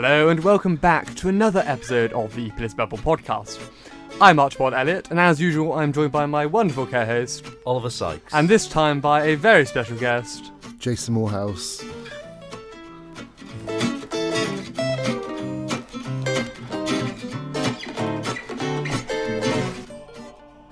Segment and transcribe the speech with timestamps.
[0.00, 3.58] Hello and welcome back to another episode of the Bliss Bubble podcast.
[4.20, 8.32] I'm Archibald Elliott, and as usual, I'm joined by my wonderful co-host, Oliver Sykes.
[8.32, 10.52] and this time by a very special guest.
[10.78, 11.82] Jason Moorhouse.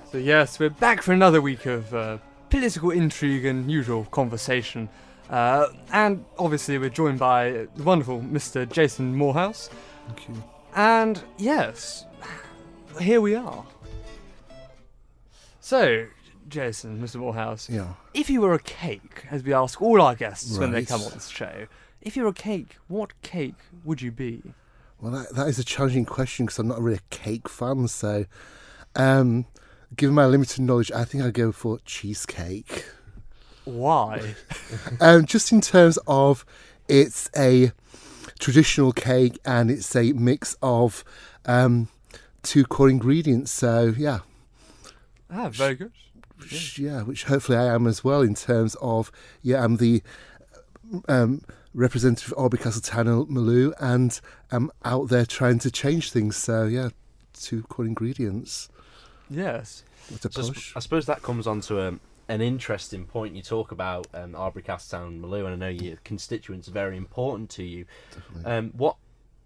[0.09, 2.19] So yes, we're back for another week of uh,
[2.49, 4.87] political intrigue and usual conversation.
[5.29, 8.69] Uh, and obviously, we're joined by the wonderful Mr.
[8.69, 9.69] Jason Moorhouse.
[10.07, 10.43] Thank you.
[10.75, 12.05] And yes,
[13.01, 13.65] here we are.
[15.59, 16.05] So,
[16.47, 17.17] Jason, Mr.
[17.17, 17.93] Moorhouse, Yeah.
[18.13, 20.87] if you were a cake, as we ask all our guests when they Right.
[20.87, 21.67] come on this show,
[22.01, 24.53] if you're a cake, what cake would you be?
[25.01, 27.87] Well, that, that is a challenging question because I'm not really a cake fan.
[27.89, 28.25] So,
[28.95, 29.45] um,
[29.95, 32.85] given my limited knowledge, I think I'd go for cheesecake.
[33.67, 34.35] Why?
[35.01, 36.45] um, just in terms of
[36.87, 37.73] it's a
[38.39, 41.03] traditional cake and it's a mix of
[41.45, 41.89] um,
[42.43, 43.51] two core ingredients.
[43.51, 44.19] So, yeah,
[45.29, 45.91] ah, very good.
[46.39, 50.01] which, yeah, which hopefully I am as well in terms of yeah, I'm the
[51.09, 51.41] um,
[51.73, 56.37] representative of Arbory Castle Town and and I'm out there trying to change things.
[56.37, 56.89] So yeah,
[57.33, 58.69] two core ingredients.
[59.29, 59.83] Yes.
[60.07, 60.73] What a So I push!
[60.77, 61.99] I suppose that comes on to um,
[62.29, 63.35] an interesting point.
[63.35, 66.97] You talk about um, Arbory Castown and Malew, and I know your constituents are very
[66.97, 67.85] important to you.
[68.45, 68.97] Um, what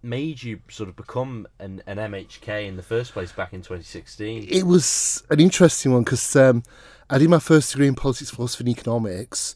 [0.02, 4.48] made you sort of become an, an MHK in the first place back in 2016?
[4.50, 6.62] It was an interesting one because um,
[7.08, 9.54] I did my first degree in politics, philosophy, and economics,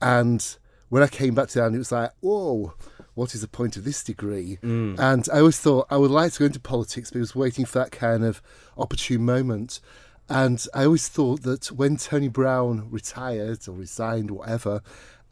[0.00, 0.56] and
[0.88, 2.74] when I came back to that, it was like, whoa.
[3.14, 4.58] What is the point of this degree?
[4.96, 7.64] And I always thought I would like to go into politics, but I was waiting
[7.64, 8.40] for that kind of
[8.76, 9.80] opportune moment.
[10.28, 14.82] And I always thought that when Tony Brown retired or resigned, whatever,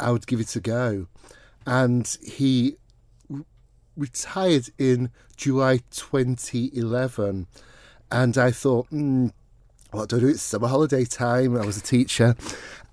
[0.01, 1.07] I would give it a go.
[1.67, 2.77] And he
[3.31, 3.45] r-
[3.97, 7.47] retired in July 2011.
[8.11, 9.29] And I thought, hmm,
[9.91, 10.29] what do I do?
[10.29, 11.57] It's summer holiday time.
[11.57, 12.35] I was a teacher.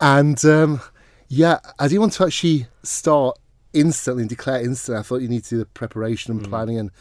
[0.02, 0.82] And um,
[1.30, 3.38] yeah, I didn't want to actually start
[3.72, 5.00] instantly and declare instantly.
[5.00, 6.78] I thought you need to do the preparation and planning.
[6.78, 6.92] And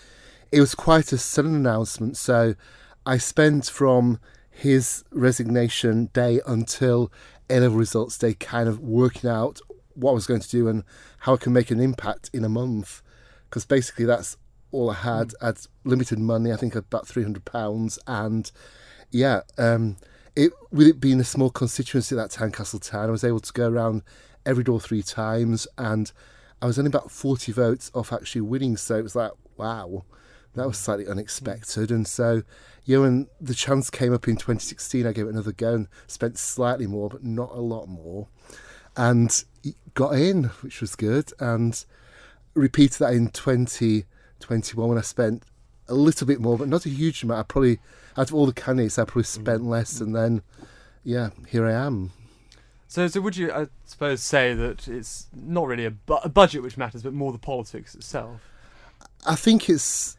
[0.53, 2.17] it was quite a sudden announcement.
[2.17, 2.55] So
[3.05, 4.21] I spent from
[4.53, 7.11] his resignation day until
[7.51, 9.61] A level results day kind of working out
[9.95, 10.85] what I was going to do and
[11.21, 13.03] how I can make an impact in a month.
[13.49, 14.37] Because basically, that's
[14.71, 15.33] all I had.
[15.41, 17.99] I had limited money, I think about £300.
[18.07, 18.51] And
[19.11, 19.97] yeah, um,
[20.35, 23.53] it with it being a small constituency at that time, Castletown, I was able to
[23.53, 24.03] go around
[24.47, 26.11] every door three times, and
[26.61, 28.77] I was only about forty votes off actually winning.
[28.77, 30.05] So it was like, wow,
[30.55, 31.91] that was slightly unexpected.
[31.91, 32.43] And so,
[32.85, 36.39] yeah, when the chance came up in 2016, I gave it another go and spent
[36.39, 38.29] slightly more, but not a lot more,
[38.97, 39.45] and
[39.95, 41.85] got in, which was good, and
[42.55, 45.45] repeated that in 2021 when I spent
[45.89, 47.41] a little bit more, but not a huge amount.
[47.41, 47.79] I probably,
[48.17, 49.27] out of all the candidates, I probably mm.
[49.27, 50.43] spent less, and then,
[51.05, 52.13] yeah, here I am.
[52.89, 56.63] So, so would you, I suppose, say that it's not really a, bu- a budget
[56.63, 58.43] which matters, but more the politics itself?
[59.27, 60.19] I think it's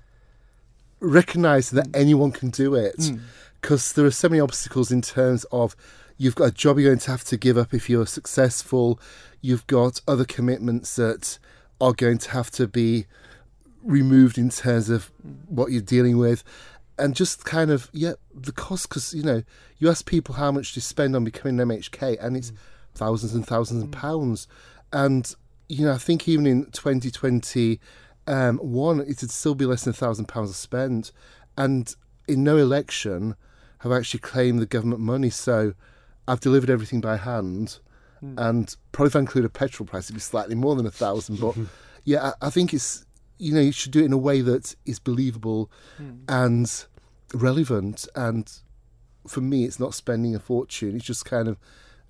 [1.03, 2.00] recognizing that mm.
[2.00, 3.19] anyone can do it Mm.
[3.62, 5.75] because there are so many obstacles in terms of
[6.18, 9.00] you've got a job you're going to have to give up if you're successful,
[9.42, 11.38] you've got other commitments that
[11.81, 13.06] are going to have to be
[13.84, 15.36] removed in terms of mm.
[15.47, 16.44] what you're dealing with.
[16.97, 19.44] And just kind of, yeah, the cost, because, you know,
[19.80, 22.58] you ask people how much to spend on becoming an MHK, and it's mm.
[22.94, 24.47] thousands and thousands of pounds.
[24.94, 25.36] And,
[25.68, 27.80] you know, I think even in 2020,
[28.28, 31.12] um, one, it'd still be less than a thousand pounds spent,
[31.58, 31.94] and
[32.28, 33.36] in no election
[33.80, 35.30] have I actually claimed the government money.
[35.30, 35.74] So
[36.28, 37.80] I've delivered everything by hand,
[38.20, 38.36] hmm.
[38.38, 41.40] and probably if I include a petrol price, it'd be slightly more than a thousand.
[41.40, 41.56] But
[42.06, 43.06] yeah, I, I think it's
[43.38, 46.24] you know you should do it in a way that is believable hmm.
[46.30, 46.86] and
[47.34, 48.08] relevant.
[48.16, 48.50] And
[49.28, 50.96] for me, it's not spending a fortune.
[50.96, 51.58] It's just kind of,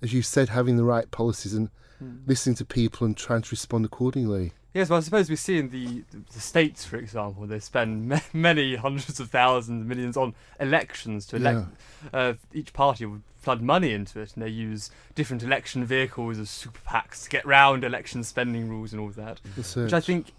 [0.00, 2.18] as you said, having the right policies and hmm.
[2.26, 4.52] listening to people and trying to respond accordingly.
[4.74, 8.20] Yes, well, I suppose we see in the the states, for example, they spend ma-
[8.32, 11.68] many hundreds of thousands, millions on elections to elect.
[12.12, 16.50] Uh, each party would flood money into it, and they use different election vehicles as
[16.50, 19.40] super PACs to get round election spending rules and all of that.
[19.76, 20.32] Which I think,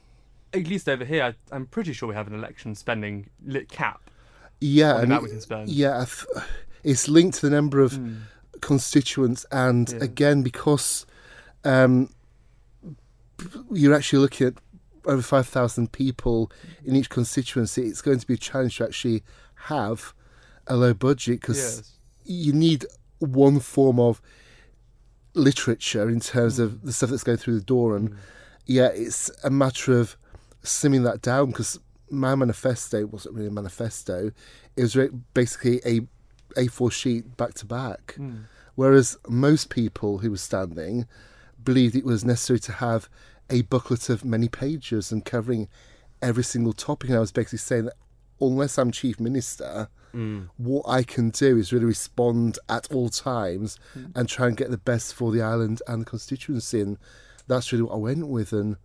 [0.53, 4.01] at least over here, I, I'm pretty sure we have an election spending lit cap
[4.59, 5.69] yeah, and it- we can spend.
[5.69, 6.45] yeah, th-
[6.83, 8.21] it's linked to the number of Mm.
[8.61, 9.99] constituents, and Yeah.
[10.03, 11.05] again because
[11.63, 12.09] um,
[13.71, 14.53] you're actually looking at
[15.05, 16.51] over five thousand people
[16.83, 19.23] in each constituency, it's going to be a challenge to actually
[19.65, 20.13] have
[20.67, 21.91] a low budget because Yes.
[22.25, 22.85] you need
[23.19, 24.21] one form of
[25.33, 28.17] literature in terms of the stuff that's going through the door, and mm.
[28.65, 30.17] yeah, it's a matter of
[30.63, 31.79] slimming that down because
[32.09, 34.31] my manifesto wasn't really a manifesto.
[34.75, 34.97] It was
[35.33, 36.01] basically a
[36.59, 38.15] A4 sheet back to back.
[38.17, 38.43] Mm.
[38.75, 41.07] Whereas most people who were standing
[41.65, 43.09] believed it was necessary to have
[43.50, 45.67] a booklet of many pages and covering
[46.21, 47.09] every single topic.
[47.09, 47.95] And I was basically saying that
[48.39, 50.50] unless I'm chief minister, mm.
[50.57, 54.12] what I can do is really respond at all times mm.
[54.15, 56.81] and try and get the best for the island and the constituency.
[56.81, 56.97] And
[57.47, 58.53] that's really what I went with.
[58.53, 58.77] And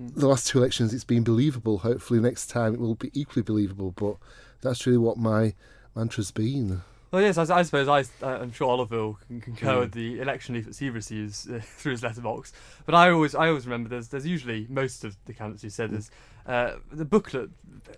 [0.00, 0.14] mm.
[0.14, 1.78] the last two elections, it's been believable.
[1.78, 3.92] Hopefully, next time it will be equally believable.
[3.92, 4.16] But
[4.60, 5.54] that's really what my
[5.94, 6.82] mantra's been.
[7.16, 10.00] Well, yes, I, I suppose I, uh, I'm sure Oliver can concur with hmm.
[10.00, 12.52] the election leaflets he receives uh, through his letterbox.
[12.84, 15.88] But I always, I always remember there's, there's usually most of the candidates who said
[15.88, 15.94] hmm.
[15.94, 16.10] there's
[16.44, 17.48] uh, the booklet,
[17.88, 17.94] uh,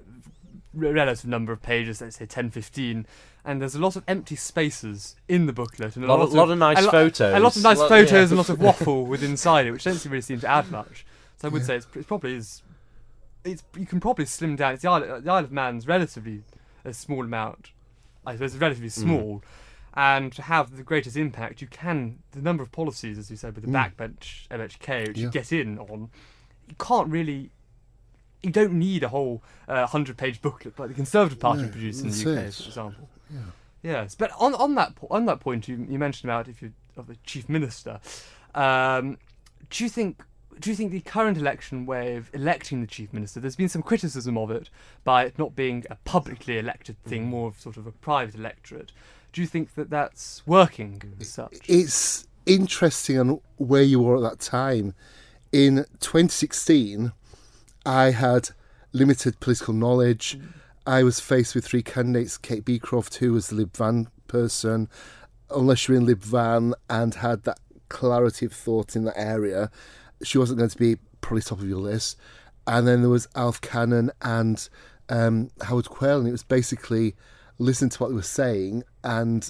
[0.73, 3.09] relative number of pages, let's say 10, 15,
[3.44, 6.35] and there's a lot of empty spaces in the booklet and a Lot lot, of-
[6.35, 7.35] lot of nice a photos.
[7.35, 8.23] a lot of nice Lot- photos yeah.
[8.23, 10.76] and a lot of waffle with inside it, which doesn't really seem to add hmm.
[10.76, 11.05] much.
[11.38, 11.67] So I would Yeah.
[11.67, 12.62] say it's, it's probably is.
[13.43, 14.75] It's you can probably slim down.
[14.75, 16.44] It's the Isle, the Isle of Man's relatively
[16.85, 17.73] a small amount.
[18.26, 18.93] I suppose it's relatively Mm.
[18.93, 19.43] small,
[19.94, 23.55] and to have the greatest impact, you can the number of policies, as you said,
[23.55, 23.94] with the Mm.
[23.97, 26.11] backbench MHK, which you get in on.
[26.69, 27.50] You can't really.
[28.43, 32.11] You don't need a whole uh, hundred-page booklet like the Conservative Party No, produced in
[32.11, 32.55] the UK, it.
[32.55, 33.09] for example.
[33.31, 33.41] Yeah.
[33.82, 36.73] Yes, but on on that po- on that point, you you mentioned about if you
[36.97, 38.00] of the chief minister.
[38.55, 39.19] Um,
[39.71, 40.23] do you think
[40.61, 43.41] do you think the current election way of electing the chief minister?
[43.41, 44.71] There's been some criticism of it
[45.05, 47.29] by it not being a publicly elected thing, Mm.
[47.29, 48.93] more of sort of a private electorate.
[49.33, 51.59] Do you think that that's working as such?
[51.67, 54.95] It's interesting on where you were at that time.
[55.53, 57.13] In 2016,
[57.87, 58.51] I had
[58.93, 60.39] limited political knowledge.
[60.87, 64.89] I was faced with three candidates Kate Beecroft, who was the Lib Van person.
[65.51, 67.59] Unless you're in Lib Van and had that
[67.89, 69.71] clarity of thought in that area,
[70.23, 72.17] she wasn't going to be probably top of your list.
[72.67, 74.69] And then there was Alf Cannan and
[75.09, 77.15] um, Howard Quayle, and it was basically
[77.59, 79.49] listen to what they were saying and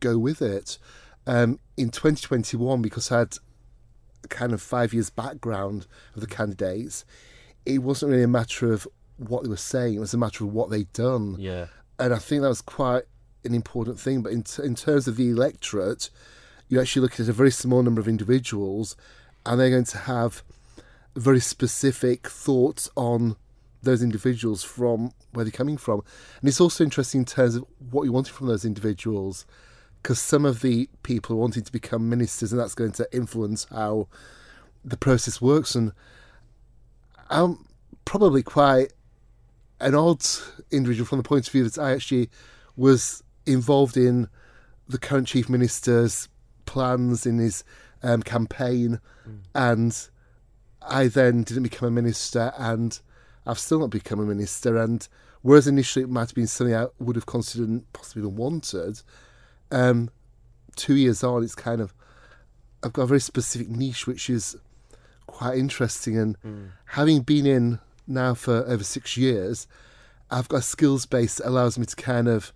[0.00, 0.78] go with it.
[1.26, 3.36] Um, in 2021, because I had
[4.28, 7.04] kind of five years background of the candidates,
[7.66, 8.86] it wasn't really a matter of
[9.16, 11.66] what they were saying; it was a matter of what they'd done Yeah.
[11.98, 13.04] and I think that was quite
[13.44, 14.22] an important thing.
[14.22, 16.10] But in, t- in terms of the electorate,
[16.68, 18.96] you're actually looking at a very small number of individuals,
[19.44, 20.42] and they're going to have
[21.16, 23.36] very specific thoughts on
[23.82, 26.02] those individuals from where they're coming from.
[26.40, 29.44] And it's also interesting in terms of what you wanted from those individuals,
[30.00, 33.66] because some of the people are wanting to become ministers, and that's going to influence
[33.70, 34.08] how
[34.84, 35.74] the process works.
[35.74, 35.92] And
[37.30, 37.66] I'm
[38.04, 38.92] probably quite
[39.80, 40.24] an odd
[40.70, 42.30] individual from the point of view that I actually
[42.76, 44.28] was involved in
[44.88, 46.28] the current chief minister's
[46.66, 47.64] plans in his
[48.02, 49.00] um, campaign,
[49.54, 50.08] and
[50.80, 52.98] I then didn't become a minister, and
[53.46, 54.76] I've still not become a minister.
[54.76, 55.06] And
[55.42, 59.02] whereas initially it might have been something I would have considered and possibly even wanted,
[59.70, 60.10] um,
[60.76, 61.94] two years on, it's kind of
[62.82, 64.56] I've got a very specific niche, which is
[65.26, 66.16] quite interesting.
[66.18, 66.36] And
[66.86, 69.66] having been in now for over six years,
[70.30, 72.52] I've got a skills base that allows me to kind of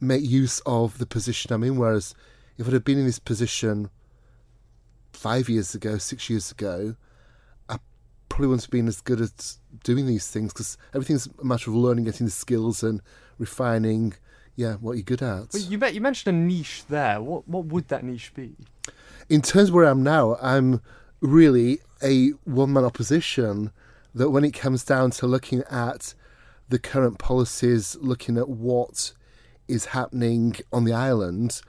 [0.00, 1.76] make use of the position I'm in.
[1.76, 2.14] Whereas
[2.58, 3.90] if I'd have been in this position
[5.16, 6.96] five years ago, six years ago,
[7.68, 7.78] I
[8.28, 11.76] probably wouldn't have been as good at doing these things because everything's a matter of
[11.76, 13.00] learning, getting the skills and
[13.38, 14.14] refining,
[14.54, 15.52] yeah, what you're good at.
[15.52, 17.20] Well, you, you mentioned a niche there.
[17.20, 18.56] What what would that niche be?
[19.28, 20.80] in terms of where I am now, I'm
[21.20, 23.72] really a one man opposition
[24.14, 26.14] that when it comes down to looking at
[26.68, 29.12] the current policies, looking at what
[29.68, 31.60] is happening on the island,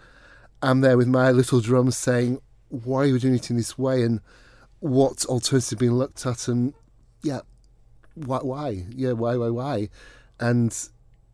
[0.62, 4.03] I'm there with my little drum saying, why are you doing it in this way?
[4.03, 4.21] And
[4.79, 6.47] what alternatives are being looked at?
[6.47, 6.74] And
[7.24, 7.41] yeah,
[8.15, 8.39] why?
[8.39, 8.86] why?
[8.89, 9.89] Yeah, why, why, why?
[10.39, 10.77] And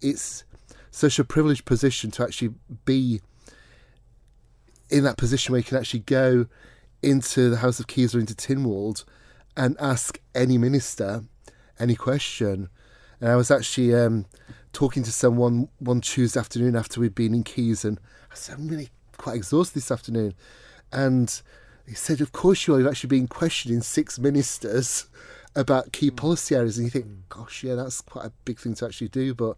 [0.01, 0.43] it's
[0.91, 2.53] such a privileged position to actually
[2.85, 3.21] be
[4.89, 6.45] in that position where you can actually go
[7.01, 9.03] into the House of Keys or into Tynwald
[9.57, 11.23] and ask any minister
[11.79, 12.69] any question.
[13.19, 14.25] And I was actually um,
[14.71, 17.99] talking to someone one Tuesday afternoon after we'd been in Keys, and
[18.31, 20.33] I said, I'm really quite exhausted this afternoon.
[20.93, 21.41] And
[21.87, 22.77] he said, Of course you are.
[22.77, 25.07] You've actually been questioning six ministers
[25.55, 26.15] about key hmm.
[26.15, 26.77] policy areas.
[26.77, 29.33] And you think, Gosh, yeah, that's quite a big thing to actually do.
[29.33, 29.57] But,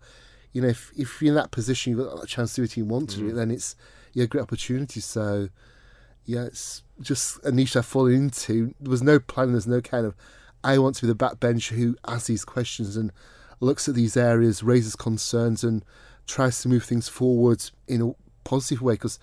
[0.53, 2.77] you know, if, if you're in that position, you've got a chance to do it
[2.77, 3.75] you want to do it, then it's
[4.13, 5.01] yeah, a great opportunity.
[5.01, 5.49] So,
[6.23, 8.73] yeah, it's just a niche I've fallen into.
[8.79, 10.15] There was no plan, there's no kind of,
[10.63, 13.11] I want to be the backbencher who asks these questions and
[13.59, 15.83] looks at these areas, raises concerns, and
[16.25, 18.11] tries to move things forward in a
[18.43, 18.93] positive way.
[18.93, 19.19] Because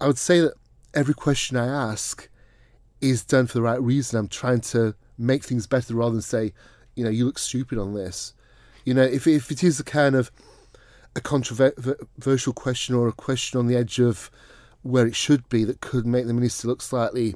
[0.00, 0.54] I would say that
[0.96, 2.28] every question I ask
[3.00, 4.18] is done for the right reason.
[4.18, 6.52] I'm trying to make things better rather than say,
[6.94, 8.32] you know, you look stupid on this.
[8.84, 10.30] You know, if if it is a kind of
[11.14, 14.30] a controversial question or a question on the edge of
[14.82, 17.34] where it should be that could make the minister look slightly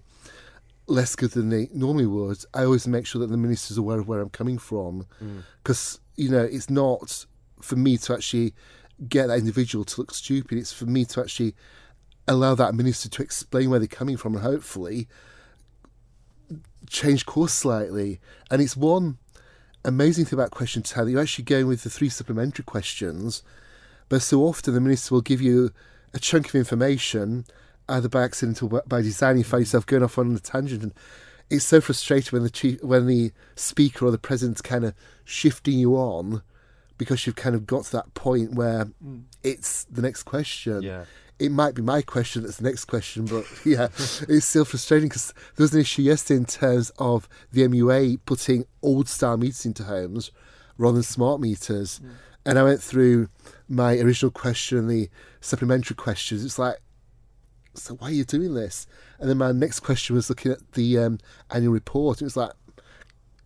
[0.87, 4.09] less good than they normally would, I always make sure that the minister's aware of
[4.09, 5.07] where I'm coming from.
[5.63, 6.25] Because, mm.
[6.25, 7.27] you know, it's not
[7.61, 8.55] for me to actually
[9.09, 10.59] get that individual to look stupid.
[10.59, 11.55] It's for me to actually
[12.31, 15.09] allow that minister to explain where they're coming from and hopefully
[16.89, 18.21] change course slightly.
[18.51, 19.19] And it's one
[19.85, 23.43] amazing thing about question time that you're actually going with the three supplementary questions,
[24.09, 25.73] but so often the minister will give you
[26.15, 27.45] a chunk of information
[27.89, 29.37] either by accident or by design.
[29.37, 30.95] You find yourself going off on a tangent, and
[31.49, 34.95] it's so frustrating when the chief, when the speaker or the president's kind of
[35.25, 36.43] shifting you on
[36.97, 39.23] because you've kind of got to that point where mm.
[39.43, 40.83] it's the next question.
[40.83, 41.05] Yeah.
[41.41, 43.89] It might be my question that's the next question, but yeah,
[44.29, 48.67] it's still frustrating because there was an issue yesterday in terms of the MUA putting
[48.83, 50.31] old style meters into homes
[50.77, 52.01] rather than smart meters.
[52.05, 52.11] Mm.
[52.47, 53.29] And I went through
[53.69, 55.09] my original question and the
[55.41, 56.45] supplementary questions.
[56.45, 56.77] It's like,
[57.75, 58.87] so why are you doing this?
[59.19, 61.19] And then my next question was looking at the um,
[61.51, 62.21] annual report.
[62.21, 62.53] It was like,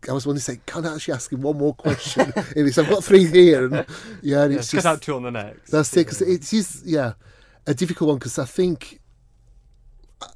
[0.08, 2.32] I was wanting to say, can I actually ask him one more question?
[2.36, 3.86] I've got three here, and
[4.22, 5.70] yeah, and it's yeah, just out two on the next.
[5.70, 7.14] That's it, because it is just yeah
[7.66, 9.00] a difficult one because I think,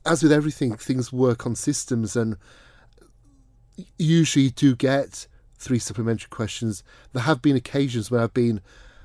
[0.04, 2.36] as with everything, things work on systems, and
[3.98, 5.26] usually do get
[5.58, 6.82] three supplementary questions.
[7.12, 8.60] There have been occasions where I've been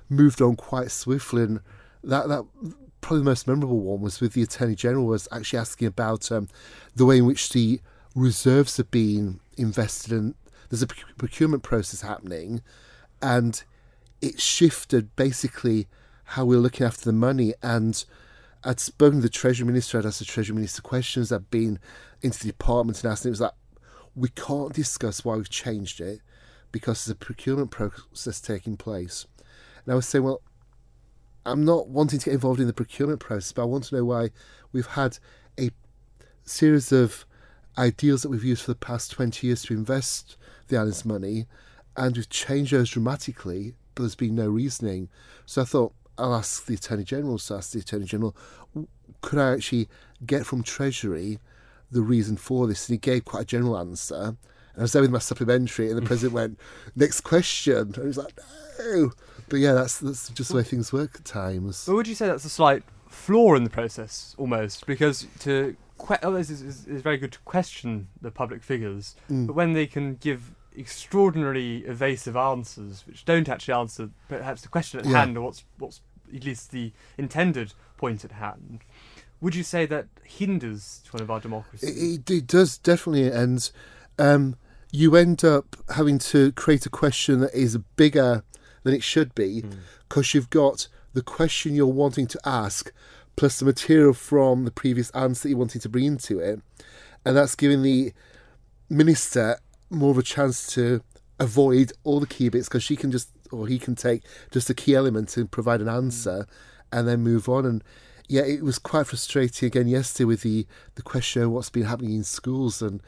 [0.10, 1.60] moved on quite swiftly, and
[2.03, 2.46] that that
[3.01, 6.48] probably the most memorable one was with the Attorney General was actually asking about um,
[6.96, 7.82] the way in which the
[8.15, 10.36] reserves have been invested in
[10.74, 10.88] there's a
[11.18, 12.63] procurement process happening,
[13.22, 13.63] and
[14.24, 15.88] it shifted basically
[16.24, 17.53] how we're looking after the money.
[17.62, 18.03] And
[18.63, 21.80] I'd spoken to the Treasury Minister, I'd asked the Treasury Minister questions, I'd been
[22.22, 23.53] into the department and asked, and it was like,
[24.15, 26.20] we can't discuss why we've changed it
[26.72, 29.25] because there's a procurement process taking place.
[29.86, 30.42] And I was saying, well,
[31.46, 34.06] I'm not wanting to get involved in the procurement process, but I want to know
[34.06, 34.30] why
[34.72, 35.18] we've had
[35.60, 35.72] a
[36.44, 37.25] series of
[37.77, 40.38] ideals that we've used for the past 20 years to invest
[40.68, 41.48] the island's money,
[41.98, 45.10] and we've changed those dramatically, but there's been no reasoning.
[45.46, 47.38] So I thought I'll ask the Attorney General.
[47.38, 48.36] So I asked the Attorney General,
[49.22, 49.88] could I actually
[50.25, 51.39] get from Treasury
[51.91, 52.88] the reason for this?
[52.88, 54.15] And he gave quite a general answer.
[54.74, 56.60] And I was there with my supplementary, and the president went,
[56.96, 58.38] "Next question." And I was like,
[58.79, 59.12] "No,"
[59.48, 61.86] but yeah, that's that's just the way things work at times.
[61.86, 66.17] But would you say that's a slight flaw in the process, almost, because to que-
[66.24, 69.46] oh, it's, it's, it's, very good to question the public figures, mm.
[69.48, 75.00] but when they can give extraordinarily evasive answers which don't actually answer perhaps the question
[75.00, 75.20] at yeah.
[75.20, 76.01] hand or what's what's
[76.36, 78.80] at least the intended point at hand,
[79.42, 82.18] would you say that hinders one of our democracies?
[82.18, 83.70] It, it does definitely, and
[84.18, 84.56] um,
[84.92, 88.44] you end up having to create a question that is bigger
[88.84, 89.63] than it should be
[90.08, 90.34] because mm.
[90.34, 92.92] you've got the question you're wanting to ask
[93.36, 96.60] plus the material from the previous answer that you wanted to bring into it.
[97.25, 98.13] And that's giving the
[98.89, 99.58] minister
[99.94, 101.02] more of a chance to
[101.40, 104.74] avoid all the key bits because she can just, or he can take just a
[104.74, 106.46] key element and provide an answer
[106.92, 107.66] and then move on.
[107.66, 107.84] And
[108.28, 112.16] yeah, it was quite frustrating again yesterday with the, the question of what's been happening
[112.16, 112.82] in schools.
[112.82, 113.02] And,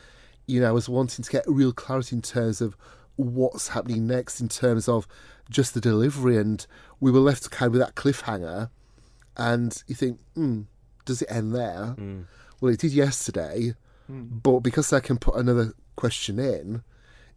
[0.48, 2.76] you know, I was wanting to get real clarity in terms of
[3.16, 5.08] what's happening next in terms of
[5.50, 6.38] just the delivery.
[6.38, 6.66] And
[7.00, 8.70] we were left kind of with that cliffhanger
[9.38, 10.62] and you think, hmm,
[11.06, 11.96] does it end there?
[11.98, 12.26] Mm.
[12.60, 13.74] Well, it did yesterday,
[14.12, 14.42] mm.
[14.44, 16.84] but because I can put another question in,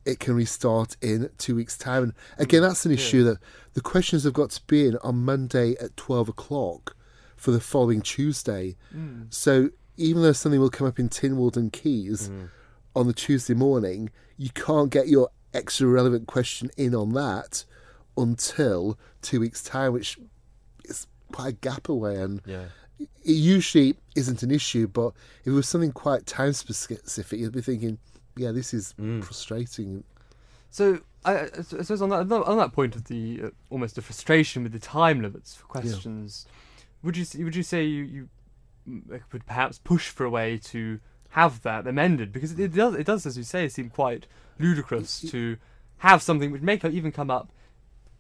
[0.05, 2.03] it can restart in two weeks' time.
[2.03, 3.25] And again, that's an issue yeah.
[3.25, 3.39] that
[3.75, 6.97] the questions have got to be in on Monday at 12 o'clock
[7.37, 8.77] for the following Tuesday.
[8.95, 9.33] Mm.
[9.33, 12.49] So even though something will come up in Tynwald and Keys mm.
[12.97, 17.65] on the Tuesday morning, you can't get your extra relevant question in on that
[18.17, 20.19] until two weeks' time, which
[20.85, 22.67] is quite a gap away, and yeah.
[22.99, 24.87] it usually isn't an issue.
[24.87, 27.99] But if it was something quite time specific, you'd be thinking,
[28.39, 29.23] "Yeah, this is mm.
[29.23, 30.05] frustrating."
[30.71, 34.63] So I, I, suppose on that on that point of the uh, almost a frustration
[34.63, 36.55] with the time limits for questions, yeah.
[37.03, 38.29] would you would you say you you
[39.33, 43.05] would perhaps push for a way to have that amended because it, it does it
[43.05, 44.27] does as you say seem quite
[44.59, 45.59] ludicrous to
[45.99, 47.53] have something which may even come up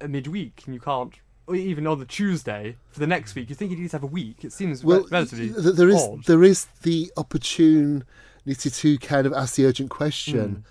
[0.06, 1.14] midweek and you can't
[1.46, 3.48] or even on the Tuesday for the next week.
[3.48, 4.44] You think you need to have a week?
[4.44, 6.24] It seems well, relatively there is odd.
[6.24, 7.10] there is the
[8.48, 10.64] opportunity to kind of ask the urgent question,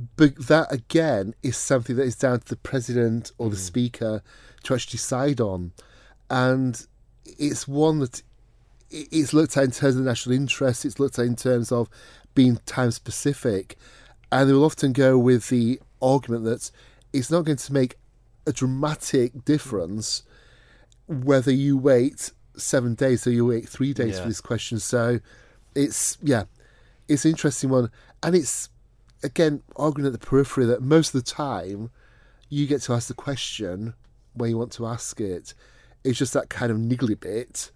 [0.00, 0.04] mm.
[0.16, 3.60] but that again is something that is down to the president or the mm.
[3.60, 4.22] speaker
[4.64, 5.72] to actually decide on,
[6.30, 6.86] and
[7.24, 8.22] it's one that
[8.90, 10.84] it's looked at in terms of national interest.
[10.84, 11.88] It's looked at in terms of
[12.34, 13.76] being time specific,
[14.32, 16.70] and they will often go with the argument that
[17.12, 17.96] it's not going to make
[18.46, 20.22] a dramatic difference
[21.06, 24.22] whether you wait seven days or you wait three days Yeah.
[24.22, 24.78] for this question.
[24.78, 25.20] So
[25.74, 26.44] it's yeah,
[27.08, 27.90] it's an interesting one,
[28.22, 28.68] and it's
[29.22, 31.90] again arguing at the periphery that most of the time
[32.48, 33.94] you get to ask the question
[34.34, 35.54] when you want to ask it.
[36.04, 37.70] It's just that kind of niggly bit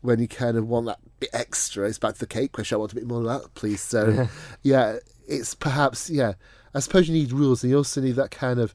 [0.00, 1.88] when you kind of want that bit extra.
[1.88, 2.76] It's back to the cake question.
[2.76, 3.80] I want a bit more of that, please.
[3.80, 4.28] So
[4.62, 6.34] yeah, it's perhaps yeah.
[6.74, 8.74] I suppose you need rules, and you also need that kind of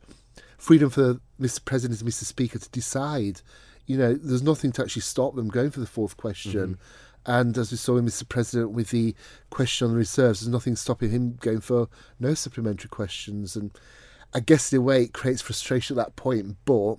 [0.58, 1.64] freedom for Mr.
[1.64, 2.24] President and Mr.
[2.24, 3.42] Speaker to decide.
[3.86, 6.52] You know, there's nothing to actually stop them going for the fourth question.
[6.52, 6.74] Mm-hmm.
[7.26, 8.28] And as we saw with Mr.
[8.28, 9.14] President with the
[9.50, 13.56] question on the reserves, there's nothing stopping him going for no supplementary questions.
[13.56, 13.72] And
[14.34, 16.96] I guess in a way it creates frustration at that point, but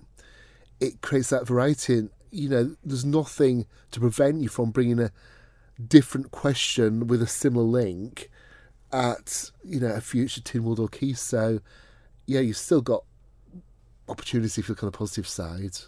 [0.79, 1.99] it creates that variety.
[1.99, 5.11] And, you know, there's nothing to prevent you from bringing a
[5.85, 8.31] different question with a similar link
[8.93, 11.15] at, you know, a future Tynwald or Key.
[11.15, 11.61] So,
[12.27, 13.05] yeah, you've still got
[14.09, 15.79] opportunity if you look on the positive side.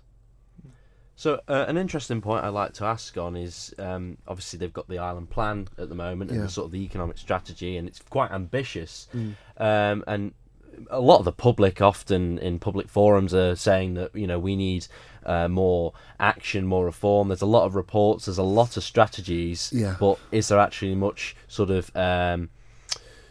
[1.23, 4.89] So uh, an interesting point I'd like to ask on is um, obviously they've got
[4.89, 6.47] the island plan at the moment and Yeah.
[6.47, 9.07] the sort of the economic strategy, and it's quite ambitious.
[9.57, 10.35] Um, and
[10.91, 14.57] a lot of the public, often in public forums, are saying that you know we
[14.57, 14.89] need
[15.25, 17.29] uh, more action, more reform.
[17.29, 19.95] There's a lot of reports, there's a lot of strategies, Yeah.
[20.01, 22.51] but is there actually much sort of um,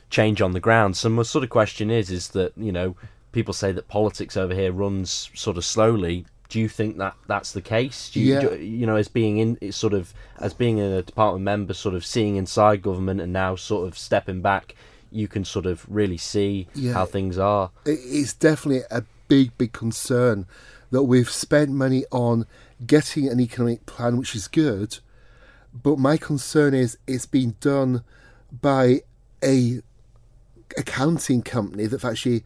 [0.10, 0.96] change on the ground?
[0.96, 2.96] So my sort of question is, is that you know
[3.34, 6.26] people say that politics over here runs sort of slowly.
[6.52, 8.10] Do you think that that's the case?
[8.12, 8.40] Do you, Yeah.
[8.42, 11.96] do- you know, as being in it's sort of as being a department member, sort
[11.96, 14.76] of seeing inside government and now sort of stepping back,
[15.12, 16.94] you can sort of really see Yeah.
[16.94, 17.72] how things are.
[17.86, 20.46] it's definitely a big, big concern
[20.92, 22.46] that we've spent money on
[22.86, 25.00] getting an economic plan, which is good.
[25.74, 28.04] But my concern is it's been done
[28.62, 29.04] by
[29.42, 29.82] a
[30.78, 32.44] accounting company that actually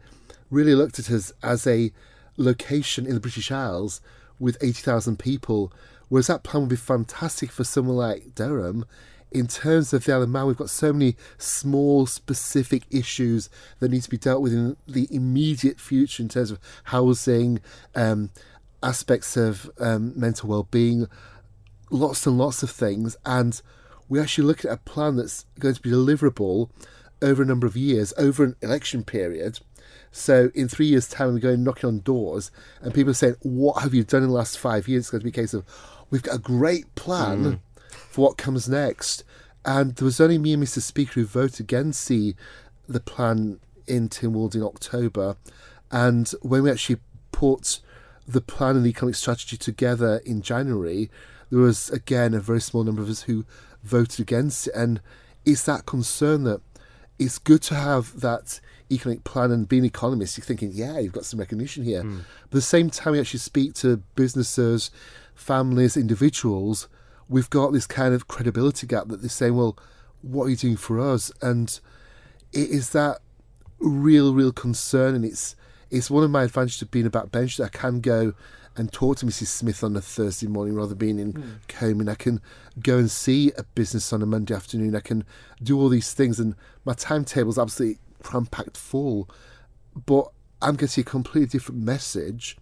[0.50, 1.90] really looked at us as a
[2.36, 4.00] location in the British Isles
[4.38, 5.72] with 80,000 people,
[6.08, 8.84] whereas that plan would be fantastic for somewhere like Durham.
[9.32, 13.90] In terms of the Isle of Man, we've got so many small, specific issues that
[13.90, 17.60] need to be dealt with in the immediate future in terms of housing,
[17.94, 18.30] um,
[18.82, 21.08] aspects of um, mental well-being,
[21.90, 23.16] lots and lots of things.
[23.26, 23.60] And
[24.08, 26.70] we actually look at a plan that's going to be deliverable
[27.20, 29.60] over a number of years, over an election period.
[30.16, 32.50] So in three years' time, we're going knocking on doors,
[32.80, 35.20] and people are saying, "What have you done in the last five years?" It's going
[35.20, 35.64] to be a case of,
[36.10, 37.58] "We've got a great plan mm.
[37.88, 39.24] for what comes next."
[39.64, 40.80] And there was only me and Mr.
[40.80, 42.34] Speaker who voted against the
[42.88, 45.36] the plan in Tynwald in October,
[45.90, 47.00] and when we actually
[47.30, 47.80] put
[48.26, 51.10] the plan and the economic strategy together in January,
[51.50, 53.44] there was again a very small number of us who
[53.82, 55.00] voted against it, and
[55.44, 56.62] it's that concern that
[57.18, 61.24] it's good to have that economic plan and being economists, you're thinking, yeah, you've got
[61.24, 62.02] some recognition here.
[62.02, 62.18] Hmm.
[62.50, 64.90] But at the same time, you actually speak to businesses,
[65.34, 66.88] families, individuals,
[67.28, 69.76] we've got this kind of credibility gap that they're saying, well,
[70.22, 71.30] what are you doing for us?
[71.42, 71.78] And
[72.52, 73.18] it is that
[73.78, 75.56] real, real concern, and it's
[75.90, 78.32] it's one of my advantages of being a backbench that I can go
[78.76, 79.46] and talk to Mrs.
[79.46, 81.50] Smith on a Thursday morning rather than being in hmm.
[81.68, 82.40] CoMin, I can
[82.80, 84.94] go and see a business on a Monday afternoon.
[84.94, 85.24] I can
[85.62, 89.28] do all these things, and my timetable is absolutely cram packed full.
[89.94, 90.30] But
[90.62, 92.56] I'm getting a completely different message,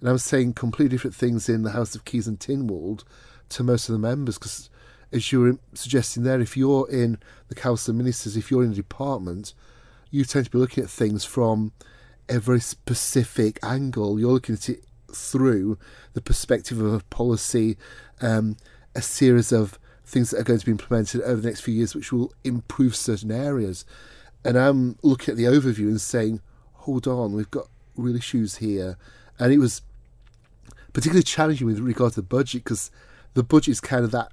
[0.00, 3.04] and I'm saying completely different things in the House of Keys and Tynwald
[3.50, 4.70] to most of the members because.
[5.12, 8.70] As you were suggesting there, if you're in the Council of Ministers, if you're in
[8.70, 9.54] a department,
[10.12, 11.72] you tend to be looking at things from
[12.28, 14.20] a very specific angle.
[14.20, 15.78] You're looking at it through
[16.12, 17.76] the perspective of a policy,
[18.20, 18.56] um,
[18.94, 21.94] a series of things that are going to be implemented over the next few years,
[21.94, 23.84] which will improve certain areas.
[24.44, 26.40] And I'm looking at the overview and saying,
[26.74, 28.96] hold on, we've got real issues here.
[29.38, 29.82] And it was
[30.92, 32.90] particularly challenging with regard to the budget because
[33.34, 34.32] the budget is kind of that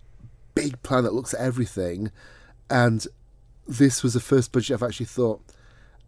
[0.56, 2.12] big plan that looks at everything.
[2.70, 3.06] And
[3.68, 5.42] this was the first budget I've actually thought,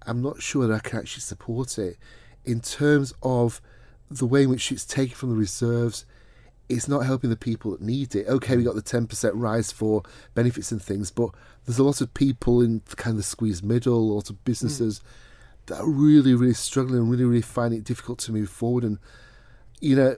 [0.04, 1.98] I'm not sure that I can actually support it.
[2.46, 3.62] In terms of
[4.10, 6.06] the way in which it's taken from the reserves,
[6.70, 8.28] it's not helping the people that need it.
[8.28, 10.04] Okay, we got the 10% rise for
[10.36, 11.32] benefits and things, but
[11.66, 15.00] there's a lot of people in kind of the squeezed middle, a lot of businesses
[15.00, 15.66] mm.
[15.66, 18.84] that are really, really struggling and really, really finding it difficult to move forward.
[18.84, 19.00] And,
[19.82, 20.16] you know,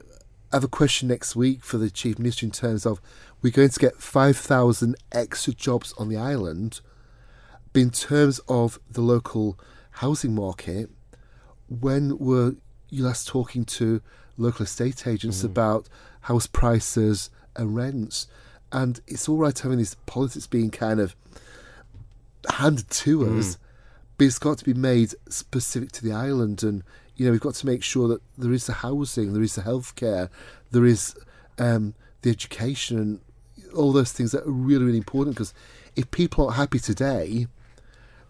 [0.52, 3.00] I have a question next week for the Chief Minister in terms of
[3.40, 6.82] we're going to get 5,000 extra jobs on the island,
[7.72, 9.58] but in terms of the local
[9.92, 10.90] housing market,
[11.68, 12.56] when were
[12.90, 14.02] you last talking to
[14.36, 15.46] local estate agents mm.
[15.46, 15.88] about
[16.22, 18.26] house prices and rents?
[18.70, 21.14] And it's all right having these politics being kind of
[22.48, 23.58] handed to us,
[24.16, 26.82] but it's got to be made specific to the island, and
[27.16, 29.62] you know we've got to make sure that there is the housing, there is the
[29.62, 30.28] healthcare,
[30.70, 31.14] there is
[31.58, 33.20] um, the education, and
[33.74, 35.36] all those things that are really really important.
[35.36, 35.54] Because
[35.96, 37.46] if people aren't happy today,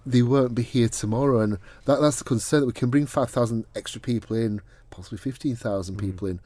[0.05, 3.31] they won't be here tomorrow, and that, that's the concern that we can bring five
[3.31, 6.01] thousand extra people in, possibly fifteen thousand mm.
[6.01, 6.41] people in,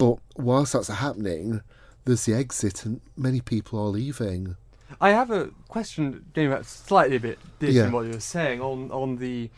[0.00, 1.60] but whilst that's happening,
[2.06, 4.56] there's the exit, and many people are leaving.
[4.98, 7.90] I have a question, getting back slightly a bit different yeah.
[7.90, 9.50] what you were saying on on the.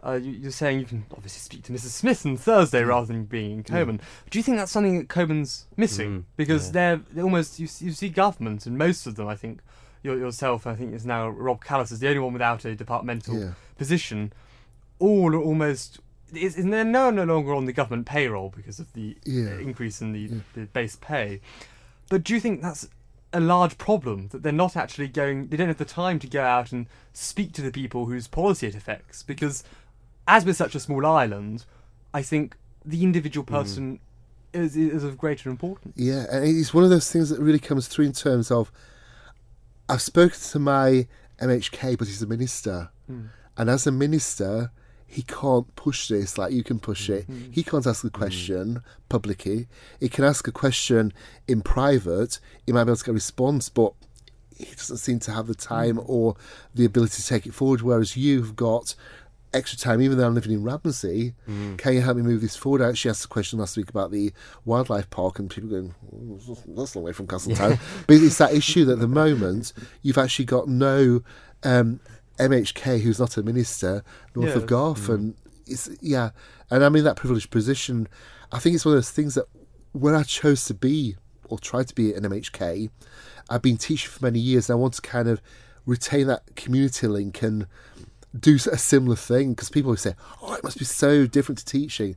[0.00, 1.88] Uh, you, are saying you can obviously speak to Mrs.
[1.88, 2.86] Smith on Thursday mm.
[2.86, 3.96] rather than being in CoMin.
[3.96, 4.00] Mm.
[4.30, 6.20] Do you think that's something that CoMin's missing?
[6.20, 6.24] Mm.
[6.36, 6.72] Because yeah.
[6.72, 9.26] they're, they're, almost you, you see government and most of them.
[9.26, 9.58] I think
[10.04, 10.68] yourself.
[10.68, 13.50] I think is now Rob Callis is the only one without a departmental yeah.
[13.76, 14.32] position.
[15.00, 15.98] All are almost
[16.34, 20.12] is, is they're no no longer on the government payroll because of the increase in
[20.12, 21.40] the, the base pay.
[22.08, 22.88] But do you think that's
[23.32, 26.42] a large problem that they're not actually going they don't have the time to go
[26.42, 29.64] out and speak to the people whose policy it affects because
[30.26, 31.64] as with such a small island
[32.14, 33.54] i think the individual hmm.
[33.54, 34.00] person
[34.54, 34.64] mm.
[34.64, 37.86] is, is of greater importance yeah and it's one of those things that really comes
[37.86, 38.72] through in terms of
[39.90, 41.06] i've spoken to my
[41.38, 43.28] mhk but he's a minister mm.
[43.58, 44.70] and as a minister
[45.10, 47.28] he can't push this like you can push it.
[47.28, 47.52] Mm-hmm.
[47.52, 48.18] He can't ask a mm-hmm.
[48.18, 48.82] question mm.
[49.08, 49.66] publicly.
[49.98, 51.14] He can ask a question
[51.48, 52.38] in private.
[52.66, 53.94] He might be able to get a response, but
[54.54, 56.04] he doesn't seem to have the time mm.
[56.06, 56.36] or
[56.74, 57.80] the ability to take it forward.
[57.80, 58.94] Whereas you've got
[59.54, 61.78] extra time, even though I'm living in Ramsey, mm.
[61.78, 62.82] can you help me move this forward?
[62.82, 64.32] I actually asked a question last week about the
[64.66, 67.78] wildlife park, and people going, oh, that's a long way from Castletown.
[68.06, 71.22] But it's that issue that at the moment you've actually got no
[71.62, 72.00] um,
[72.38, 74.02] MHK, who's not a minister,
[74.34, 74.56] north yeah.
[74.56, 75.14] of Garth, mm.
[75.14, 75.34] and
[75.66, 76.30] it's yeah,
[76.70, 78.08] and I'm in that privileged position.
[78.52, 79.46] I think it's one of those things that
[79.92, 81.16] when I chose to be
[81.48, 82.90] or try to be an MHK,
[83.50, 85.40] I've been teaching for many years, and I want to kind of
[85.86, 87.66] retain that community link and
[88.38, 91.64] do a similar thing because people always say, "Oh, it must be so different to
[91.64, 92.16] teaching."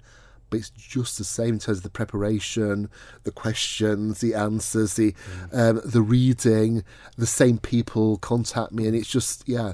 [0.52, 2.90] but it's just the same in terms of the preparation,
[3.24, 5.58] the questions, the answers, the mm.
[5.58, 6.84] um, the reading.
[7.18, 9.74] The same people contact me, and it's just yeah,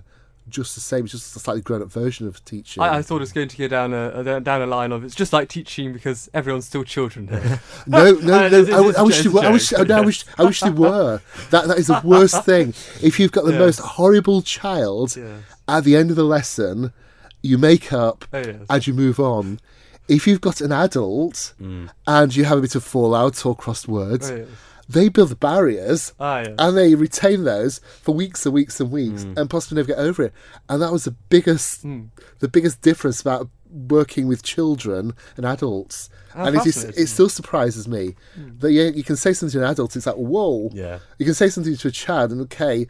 [0.50, 1.06] just the same.
[1.06, 2.82] It's just a slightly grown-up version of teaching.
[2.82, 5.04] I, I, thought it was going to go down a, a, down a line of
[5.04, 7.26] it's just like teaching because everyone's still children.
[7.88, 8.94] no, no, no.
[8.98, 9.42] I, I, wish they were.
[9.42, 11.22] I wish, I wish, I wish they were.
[11.52, 12.74] That that is the worst thing.
[13.02, 13.60] If you've got the yeah.
[13.60, 15.38] most horrible child yeah.
[15.68, 16.94] at the end of the lesson,
[17.42, 18.66] you make up oh, yes.
[18.70, 19.60] and you move on.
[20.08, 21.90] If you've got an adult mm.
[22.06, 24.32] and you have a bit of fallout or crossed words.
[24.32, 24.48] Oh, yes
[24.90, 26.56] they build barriers ah, yes.
[26.58, 29.38] and they retain those for weeks and weeks and weeks mm.
[29.38, 30.34] and possibly never get over it.
[30.70, 32.10] And that was the biggest, mm.
[32.40, 36.10] the biggest difference about working with children and adults.
[36.36, 38.60] Oh, and it, is, it still surprises me mm.
[38.62, 40.70] that yeah, you can say something to an adult, it's like, whoa.
[40.74, 41.00] Yeah.
[41.18, 42.88] You can say something to a child, and okay,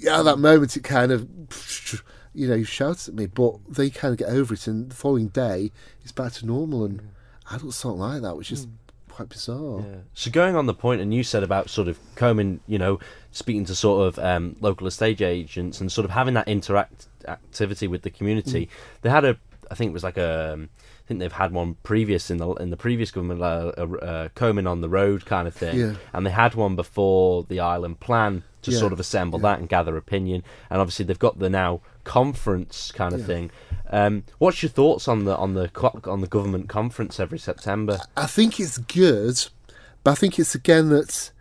[0.00, 1.26] yeah, at that moment it kind of,
[2.34, 4.94] you know, you shouts at me, but they kind of get over it, and the
[4.94, 6.84] following day it's back to normal.
[6.84, 7.54] And hmm.
[7.54, 8.72] adults don't like that, which is hmm
[9.10, 9.80] quite bizarre.
[9.80, 9.96] Yeah.
[10.14, 12.98] So going on the point, and you said about sort of CoMin, you know,
[13.32, 17.86] speaking to sort of um, local estate agents and sort of having that interact activity
[17.86, 18.66] with the community.
[18.66, 18.70] Mm.
[19.02, 19.38] They had a,
[19.70, 20.54] I think it was like a.
[20.54, 20.68] Um,
[21.10, 24.70] think they've had one previous in the in the previous government, uh, a, a, CoMin
[24.70, 25.94] on the road kind of thing, yeah.
[26.12, 28.78] and they had one before the island plan to yeah.
[28.78, 29.50] sort of assemble yeah.
[29.50, 30.44] that and gather opinion.
[30.70, 33.50] And obviously they've got the now conference kind of thing.
[33.90, 35.68] Um, what's your thoughts on the on the
[36.04, 37.98] on the government conference every September?
[38.16, 39.48] I think it's good,
[40.04, 41.32] but I think it's again that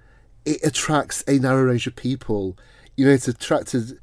[0.46, 2.58] it attracts a narrow range of people.
[2.96, 4.00] You know, it's attracted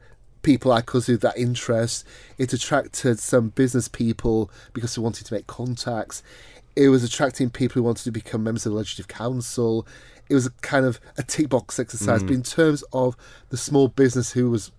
[0.46, 2.06] people like us with that interest.
[2.38, 6.22] It attracted some business people because they wanted to make contacts.
[6.76, 9.86] It was attracting people who wanted to become members of the Legislative Council.
[10.28, 12.22] It was a kind of a tick box exercise.
[12.22, 12.26] Mm.
[12.28, 13.16] But in terms of
[13.50, 14.70] the small business who was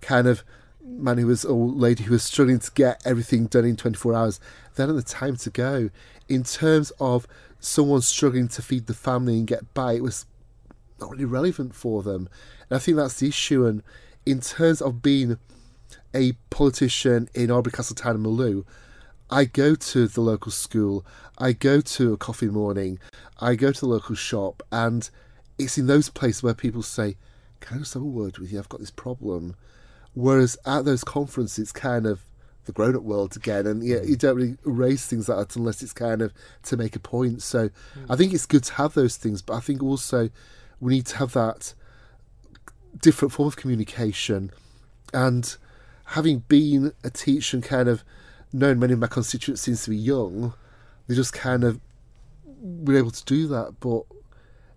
[0.00, 0.42] kind of
[0.82, 4.40] man who was or lady who was struggling to get everything done in 24 hours,
[4.74, 5.90] they had the time to go.
[6.26, 7.26] In terms of
[7.60, 10.24] someone struggling to feed the family and get by, it was
[10.98, 12.30] not really relevant for them.
[12.70, 13.66] And I think that's the issue.
[13.66, 13.82] And
[14.24, 15.38] in terms of being
[16.14, 18.64] a politician in Arbory Castletown and Malew,
[19.30, 21.06] I go to the local school,
[21.38, 22.98] I go to a coffee morning,
[23.40, 25.08] I go to the local shop, and
[25.58, 27.16] it's in those places where people say,
[27.60, 28.58] Can I just have a word with you?
[28.58, 29.56] I've got this problem.
[30.14, 32.22] Whereas at those conferences, it's kind of
[32.66, 35.82] the grown up world again, and yeah, you don't really raise things like that unless
[35.82, 36.32] it's kind of
[36.64, 37.42] to make a point.
[37.42, 37.72] So mm.
[38.08, 40.28] I think it's good to have those things, but I think also
[40.78, 41.74] we need to have that
[43.00, 44.50] different form of communication.
[45.12, 45.56] And
[46.06, 48.04] having been a teacher and kind of
[48.52, 50.54] known many of my constituents since we were young,
[51.06, 51.80] they just kind of
[52.60, 53.74] were able to do that.
[53.80, 54.02] But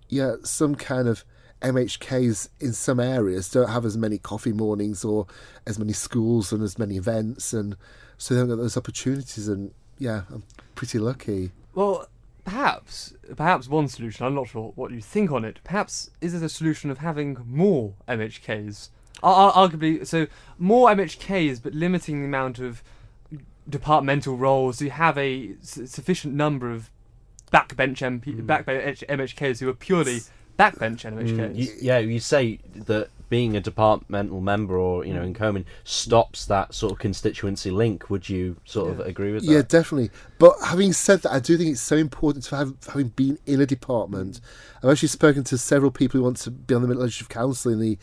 [0.10, 1.24] yeah, some kind of
[1.62, 5.26] MHKs in some areas don't have as many coffee mornings or
[5.66, 7.76] as many schools and as many events, and
[8.18, 9.48] so they don't get those opportunities.
[9.48, 10.44] And yeah, I'm
[10.76, 11.52] pretty lucky.
[11.74, 12.08] Well,
[12.46, 14.26] perhaps, perhaps one solution.
[14.26, 15.60] I'm not sure what you think on it.
[15.64, 18.90] Perhaps is it a solution of having more MHKs?
[19.24, 20.28] Ar- ar- arguably, so
[20.58, 22.84] more MHKs, but limiting the amount of
[23.68, 24.82] departmental roles.
[24.82, 26.90] You have a sufficient number of
[27.52, 30.22] backbench MP, backbench MHKs who are purely
[30.58, 31.52] backbench MHKs.
[31.52, 35.66] Mm, you, yeah, you say that being a departmental member or you know in CoMin
[35.84, 38.10] stops that sort of constituency link.
[38.10, 39.52] Would you sort of agree with that?
[39.52, 40.12] Yeah, definitely.
[40.40, 43.62] But having said that, I do think it's so important to have having been in
[43.62, 44.42] a department.
[44.84, 47.72] I've actually spoken to several people who want to be on the Middle legislative council
[47.72, 47.98] in the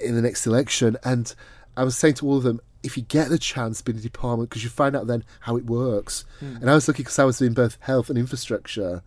[0.00, 1.34] in the next election, and
[1.76, 3.98] I was saying to all of them, if you get the chance to be in
[3.98, 6.24] a department, because you find out then how it works.
[6.40, 6.56] Hmm.
[6.56, 9.02] And I was lucky because I was in both health and infrastructure,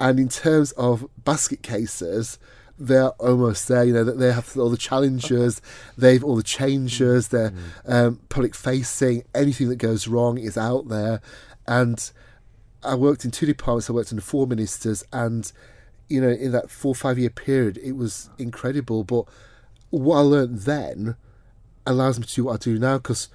[0.00, 2.38] and in terms of basket cases.
[2.80, 4.04] They're almost there, you know.
[4.04, 5.60] That they have all the challengers,
[5.98, 7.28] they've all the changers.
[7.28, 7.52] They're
[7.86, 9.24] um, public facing.
[9.34, 11.20] Anything that goes wrong is out there,
[11.66, 12.10] and
[12.82, 13.90] I worked in two departments.
[13.90, 15.52] I worked under four ministers, and
[16.08, 19.04] you know, in that four or five year period, it was incredible.
[19.04, 19.26] But
[19.90, 21.16] what I learned then
[21.86, 23.28] allows me to do what I do now because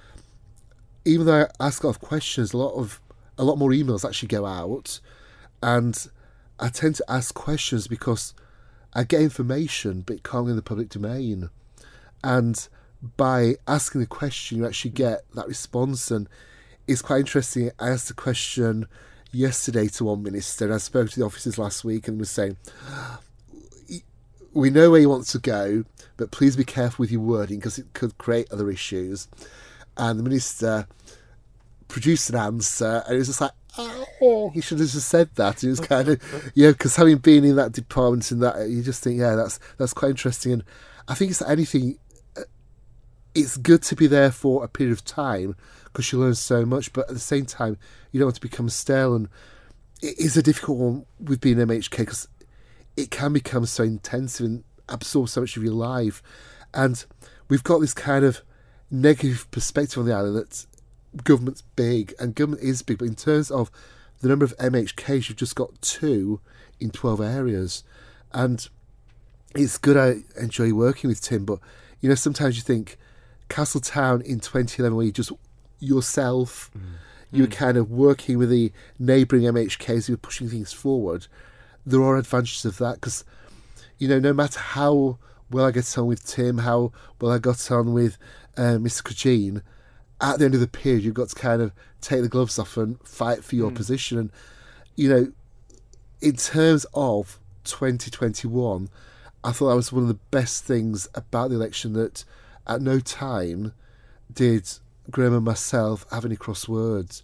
[1.04, 3.00] even though I ask a lot of questions, a lot of
[3.38, 5.00] a lot more emails actually go out,
[5.62, 6.08] and
[6.58, 8.34] I tend to ask questions because
[8.96, 11.50] I get information, but be in the public domain,
[12.24, 12.66] and
[13.18, 16.28] by asking the question, you actually get that response, and
[16.86, 17.70] it's quite interesting.
[17.78, 18.86] I asked a question
[19.32, 22.56] yesterday to one minister, and I spoke to the officers last week and was saying,
[24.54, 25.84] "We know where you want to go,
[26.16, 29.28] but please be careful with your wording because it could create other issues."
[29.98, 30.86] And the minister
[31.88, 35.30] produced an answer, and it was just like, Ah, "Oh, he should have just said
[35.34, 38.82] that." It was kind of, yeah, because having been in that department and that, you
[38.82, 40.64] just think, yeah, that's that's quite interesting, and
[41.08, 41.98] I think it's anything
[42.36, 42.42] uh,
[43.34, 46.92] it's good to be there for a period of time because you learn so much,
[46.92, 47.78] but at the same time,
[48.12, 49.14] you don't want to become stale.
[49.14, 49.28] And
[50.02, 52.28] it is a difficult one with being MHK because
[52.96, 56.22] it can become so intensive and absorb so much of your life.
[56.74, 57.02] And
[57.48, 58.42] we've got this kind of
[58.90, 60.66] negative perspective on the island that
[61.24, 63.70] government's big, and government is big, but in terms of
[64.20, 66.40] the number of MHKs, you've just got two
[66.80, 67.84] in 12 areas.
[68.32, 68.66] And
[69.54, 71.58] it's good I enjoy working with Tim, but
[72.00, 72.98] you know, sometimes you think,
[73.48, 75.32] Castletown in 2011, where you just
[75.78, 76.70] yourself,
[77.30, 81.26] you were kind of working with the neighbouring MHKs, you were pushing things forward.
[81.84, 83.24] There are advantages of that because,
[83.98, 85.18] you know, no matter how
[85.50, 88.18] well I get on with Tim, how well I got on with
[88.56, 89.02] uh, Mr.
[89.02, 89.62] Cregeen,
[90.20, 92.76] at the end of the period, you've got to kind of take the gloves off
[92.76, 93.76] and fight for your hmm.
[93.76, 94.18] position.
[94.18, 94.32] And,
[94.94, 95.32] you know,
[96.20, 98.88] in terms of 2021,
[99.44, 102.24] I thought that was one of the best things about the election that
[102.66, 103.72] at no time
[104.32, 104.68] did
[105.10, 107.22] Graham and myself have any crosswords.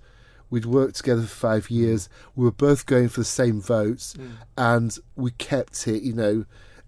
[0.51, 1.75] We'd worked together for five hmm.
[1.75, 2.09] years.
[2.37, 4.29] We were both going for the same votes, hmm.
[4.59, 6.45] and we kept it, you know,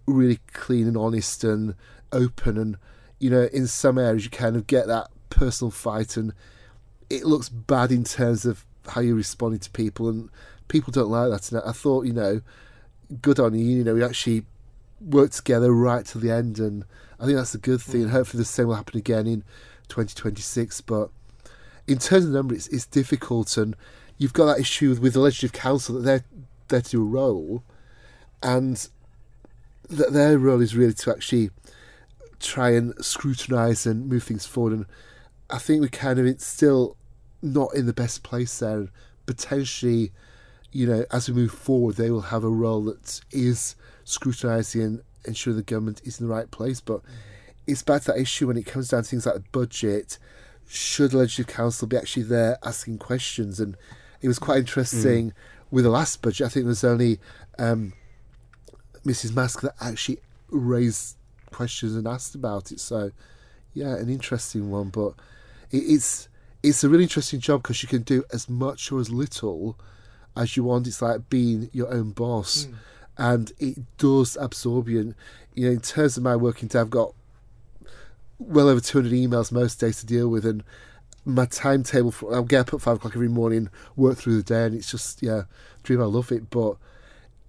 [0.06, 1.74] really clean and honest and
[2.12, 2.58] open.
[2.58, 2.76] And
[3.18, 6.32] you know, in some areas, you kind of get that personal fight, and
[7.10, 10.30] it looks bad in terms of how you're responding to people, and
[10.68, 11.50] people don't like that.
[11.52, 12.40] And I thought, you know,
[13.20, 13.64] good on you.
[13.64, 14.44] You know, we actually
[15.00, 16.84] worked together right to the end, and
[17.18, 18.02] I think that's a good thing.
[18.02, 19.42] And hopefully, the same will happen again in
[19.88, 20.80] 2026.
[20.82, 21.10] But
[21.86, 23.76] in terms of the number, it's, it's difficult, and
[24.18, 26.24] you've got that issue with, with the legislative council that they're
[26.68, 27.62] there to do a role,
[28.42, 28.88] and
[29.90, 31.50] that their role is really to actually
[32.40, 34.72] try and scrutinise and move things forward.
[34.72, 34.86] And
[35.50, 36.96] I think we kind of it's still
[37.42, 38.88] not in the best place there.
[39.26, 40.12] Potentially,
[40.72, 45.02] you know, as we move forward, they will have a role that is scrutinising and
[45.24, 46.80] ensuring the government is in the right place.
[46.80, 47.00] But
[47.66, 50.18] it's back to that issue when it comes down to things like the budget.
[50.66, 53.60] Should the Legislative Council be actually there asking questions?
[53.60, 53.76] And
[54.22, 55.32] it was quite interesting
[55.70, 56.46] with the last budget.
[56.46, 57.18] I think there was only
[57.58, 57.92] um,
[59.04, 59.34] Mrs.
[59.34, 61.16] Mask that actually raised
[61.52, 62.80] questions and asked about it.
[62.80, 63.12] So,
[63.74, 64.88] yeah, an interesting one.
[64.88, 65.14] But
[65.74, 66.28] it's
[66.62, 69.78] it's a really interesting job because you can do as much or as little
[70.36, 70.86] as you want.
[70.86, 72.74] It's like being your own boss, hmm.
[73.18, 75.00] and it does absorb you.
[75.00, 75.14] And
[75.54, 77.14] you know, in terms of my working day, I've got
[78.38, 80.64] well over 200 emails most days to deal with, and
[81.24, 84.66] my timetable for I'll get up at five o'clock every morning, work through the day,
[84.66, 85.42] and it's just yeah,
[85.82, 86.00] dream.
[86.00, 86.76] I love it, but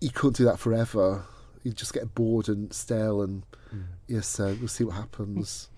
[0.02, 1.26] you couldn't do that forever.
[1.64, 3.82] You just get bored and stale, and hmm.
[4.08, 5.70] yes, so we'll see what happens.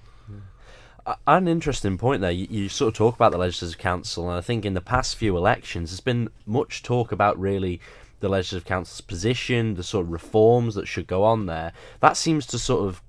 [1.25, 2.31] An interesting point there.
[2.31, 5.15] You, you sort of talk about the Legislative Council, and I think in the past
[5.15, 7.79] few elections, there's been much talk about really
[8.19, 11.71] the Legislative Council's position, the sort of reforms that should go on there.
[12.01, 13.01] That seems to sort of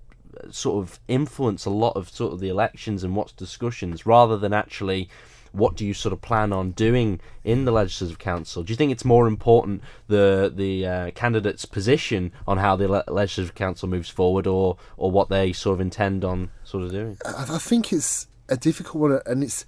[0.51, 4.53] sort of influence a lot of sort of the elections and what's discussions rather than
[4.53, 5.09] actually
[5.53, 8.63] what do you sort of plan on doing in the legislative council?
[8.63, 13.05] Do you think it's more important the the uh, candidate's position on how the le-
[13.09, 17.19] legislative council moves forward, or or what they sort of intend on sort of doing?
[17.25, 19.65] I, think it's a difficult one, and it's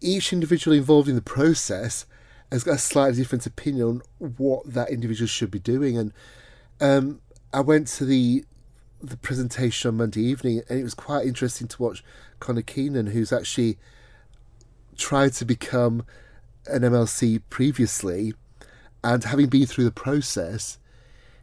[0.00, 2.06] each individual involved in the process
[2.52, 5.98] has got a slightly different opinion on what that individual should be doing.
[5.98, 6.12] And
[6.80, 7.20] um,
[7.52, 8.44] I went to the
[9.02, 12.02] the presentation on Monday evening, and it was quite interesting to watch
[12.40, 13.76] Conor Keenan, who's actually
[14.96, 16.04] tried to become
[16.66, 18.34] an MLC previously,
[19.02, 20.78] and having been through the process,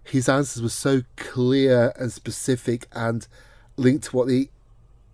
[0.04, 3.28] his answers were so clear and specific and
[3.78, 4.50] linked to what the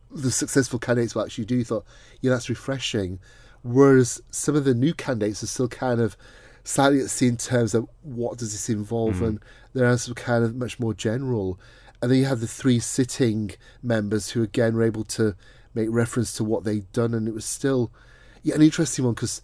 [0.10, 1.64] the successful candidates will actually do.
[1.64, 1.86] Thought,
[2.22, 3.20] yeah, that's refreshing.
[3.64, 6.16] Whereas some of the new candidates are still kind of
[6.64, 9.28] slightly at sea in terms of what does this involve, mm.
[9.28, 9.40] and
[9.74, 11.60] their answers were kind of much more general.
[12.02, 13.52] And then you have the three sitting
[13.84, 15.36] members who again were able to
[15.74, 17.92] make reference to what they'd done, and it was still
[18.48, 19.42] yeah, an interesting one because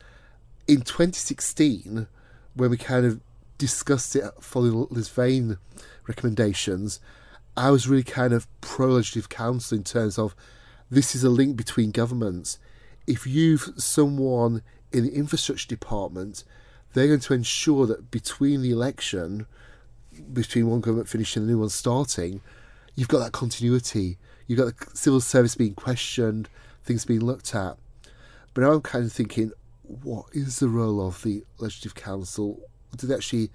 [0.66, 2.08] in 2016,
[2.56, 3.20] when we kind of
[3.58, 5.58] discussed it following Lisvane
[6.08, 7.02] recommendations,
[7.58, 10.34] I was really kind of pro legislative council in terms of
[10.90, 12.60] this is a link between governments.
[13.06, 14.62] If you've someone
[14.94, 16.46] in the infrastructure department,
[16.94, 19.48] they're going to ensure that between the election,
[20.32, 22.40] between one government finishing and the new one starting,
[22.96, 24.18] you've got that continuity.
[24.48, 26.48] You've got the civil service being questioned,
[26.86, 27.78] things being looked at.
[28.54, 29.52] But now I'm kind of thinking,
[29.84, 32.60] what is the role of the Legislative Council?
[32.96, 33.50] Do they actually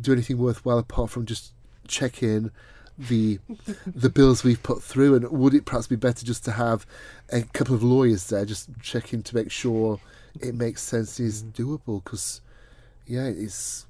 [0.00, 1.52] do anything worthwhile apart from just
[1.88, 2.50] check in
[2.98, 3.38] the
[3.86, 5.14] the bills we've put through?
[5.14, 6.86] And would it perhaps be better just to have
[7.30, 10.00] a couple of lawyers there just checking to make sure
[10.40, 12.02] it makes sense and is doable?
[12.04, 12.40] Because
[13.06, 13.86] yeah, it's.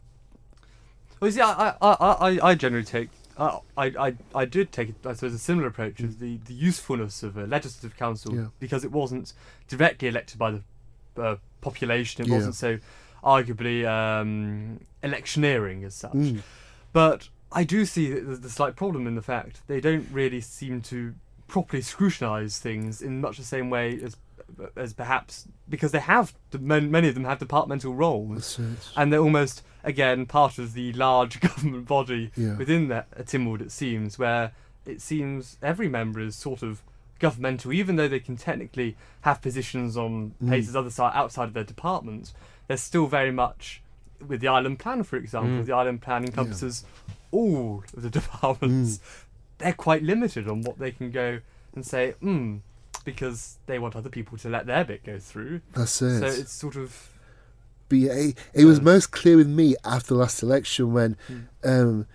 [1.20, 5.12] Well, see, I I I, I generally take uh, I, I I did take I
[5.12, 8.46] suppose a similar approach as the, the usefulness of a legislative council yeah.
[8.58, 9.32] because it wasn't
[9.68, 10.62] directly elected by the
[11.22, 12.22] uh, population.
[12.22, 12.34] It yeah.
[12.34, 12.78] wasn't so
[13.22, 16.12] arguably um, electioneering as such.
[16.12, 16.40] Mm.
[16.92, 20.80] But I do see the, the slight problem in the fact they don't really seem
[20.82, 21.14] to
[21.48, 24.16] properly scrutinise things in much the same way as
[24.76, 28.58] as perhaps because they have many of them have departmental roles
[28.96, 32.56] and they're almost again part of the large government body yeah.
[32.56, 34.52] within that uh, it seems where
[34.84, 36.82] it seems every member is sort of
[37.18, 40.48] governmental even though they can technically have positions on mm.
[40.48, 42.34] places other side outside of their departments
[42.66, 43.80] they're still very much
[44.26, 45.64] with the island plan for example mm.
[45.64, 47.14] the island plan encompasses yeah.
[47.30, 49.24] all of the departments mm.
[49.58, 51.40] they're quite limited on what they can go
[51.74, 52.56] and say hmm
[53.06, 55.62] because they want other people to let their bit go through.
[55.72, 56.20] That's it.
[56.20, 57.08] So it's sort of.
[57.88, 61.46] But yeah, it, it was most clear with me after the last election when mm.
[61.64, 62.06] um,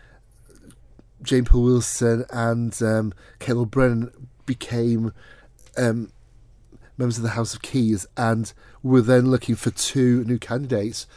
[1.21, 4.11] Jane Poole-Wilson and um, Kate Lord-Brennan
[4.45, 5.13] became
[5.77, 6.11] um,
[6.97, 8.51] members of the House of Keys and
[8.83, 11.07] were then looking for two new candidates.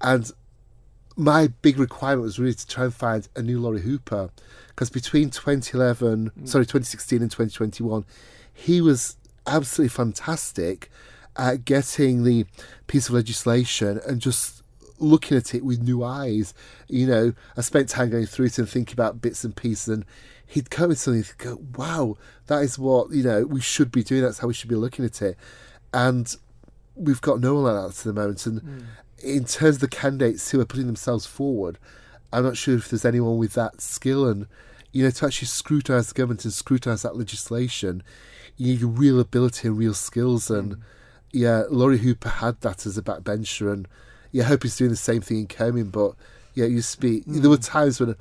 [0.00, 0.30] And
[1.16, 4.30] my big requirement was really to try and find a new Lawrie Hooper
[4.68, 6.48] because between 2011, mm.
[6.48, 8.04] sorry, 2016 and 2021,
[8.52, 10.90] he was absolutely fantastic
[11.40, 12.44] at getting the
[12.86, 14.62] piece of legislation and just
[14.98, 16.52] looking at it with new eyes.
[16.86, 20.04] You know, I spent time going through it and thinking about bits and pieces, and
[20.46, 24.04] he'd come with something and go, wow, that is what, you know, we should be
[24.04, 24.20] doing.
[24.20, 25.38] That's how we should be looking at it.
[25.94, 26.36] And
[26.94, 28.44] we've got no one like that at the moment.
[28.44, 28.84] And mm.
[29.22, 31.78] in terms of the candidates who are putting themselves forward,
[32.34, 34.46] I'm not sure if there's anyone with that skill and,
[34.92, 38.02] you know, to actually scrutinise the government and scrutinise that legislation
[38.56, 40.50] you need real ability and real skills.
[40.50, 40.80] And mm.
[41.32, 43.86] Yeah, Lawrie Hooper had that as a backbencher, and
[44.32, 45.92] yeah, I hope he's doing the same thing in CoMin.
[45.92, 46.14] But
[46.54, 47.24] yeah, you speak.
[47.26, 47.40] Mm.
[47.40, 48.16] There were times when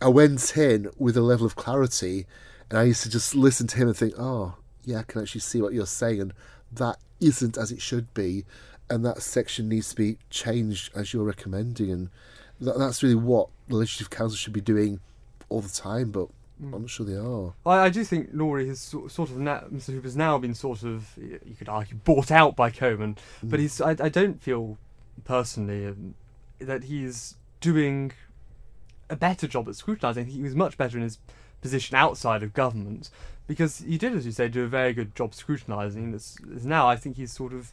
[0.00, 2.26] I went in with a level of clarity,
[2.70, 5.40] and I used to just listen to him and think, oh, yeah, I can actually
[5.40, 6.34] see what you're saying, and
[6.72, 8.44] that isn't as it should be,
[8.90, 12.10] and that section needs to be changed as you're recommending, and
[12.60, 15.00] that, that's really what the legislative council should be doing
[15.48, 16.10] all the time.
[16.10, 16.28] But.
[16.62, 17.54] I'm not sure they are.
[17.66, 19.92] I, I do think Lawrie has sort, sort of now, Mr.
[19.92, 23.18] Hooper's now been sort of you could argue bought out by CoMin, mm.
[23.42, 24.78] but he's I, I don't feel
[25.24, 26.14] personally um,
[26.58, 28.12] that he's doing
[29.10, 30.26] a better job at scrutinising.
[30.26, 31.18] He was much better in his
[31.60, 33.10] position outside of government
[33.46, 36.14] because he did, as you say, do a very good job scrutinising.
[36.14, 37.72] It's now I think he's sort of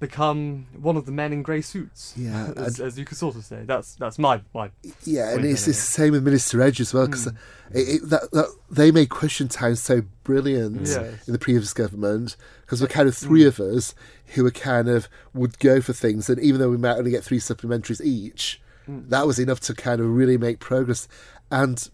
[0.00, 2.14] become one of the men in grey suits.
[2.16, 3.62] Yeah, as, as, you could sort of say.
[3.64, 4.70] That's that's my my.
[5.04, 8.08] Yeah, and it's, it's the same with Minister Edge as well because mm.
[8.08, 10.96] that, that they made question time so brilliant yes.
[11.28, 13.48] in the previous government because we're kind of three mm.
[13.48, 13.94] of us
[14.28, 17.22] who were kind of would go for things, and even though we might only get
[17.22, 18.60] three supplementaries each.
[18.88, 19.08] mm.
[19.10, 21.06] that was enough to kind of really make progress.
[21.52, 21.88] And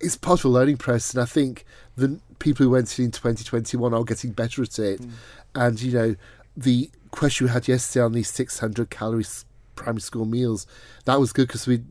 [0.00, 1.14] it's part of a learning process.
[1.14, 1.64] And I think
[1.96, 5.00] the people who went in 2021 are getting better at it.
[5.00, 5.10] Mm.
[5.54, 6.16] And, you know,
[6.56, 9.44] the question we had yesterday on these 600 calories
[9.74, 10.66] primary school meals,
[11.04, 11.82] that was good because we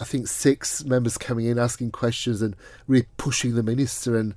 [0.00, 2.56] I think six members coming in asking questions and
[2.88, 4.34] really pushing the minister and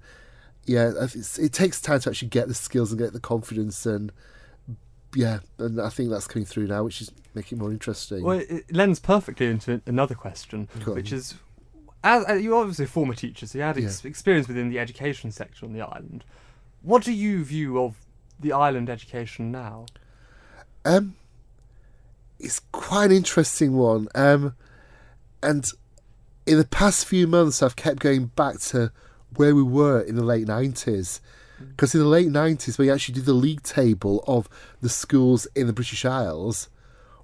[0.66, 4.12] yeah it takes time to actually get the skills and get the confidence and
[5.16, 8.24] yeah and I think that's coming through now which is making it more interesting.
[8.24, 11.36] Well it lends perfectly into another question which is
[12.04, 14.10] as, you're obviously a former teacher so you had ex- yeah.
[14.10, 16.26] experience within the education sector on the island.
[16.82, 17.96] What do you view of
[18.38, 19.86] the island education now
[20.86, 21.16] um
[22.40, 24.56] it's quite an interesting one um
[25.42, 25.72] and
[26.46, 28.92] in the past few months, I've kept going back to
[29.36, 31.20] where we were in the late 90s.
[31.60, 34.50] Because in the late 90s, we actually did the league table of
[34.82, 36.68] the schools in the British Isles,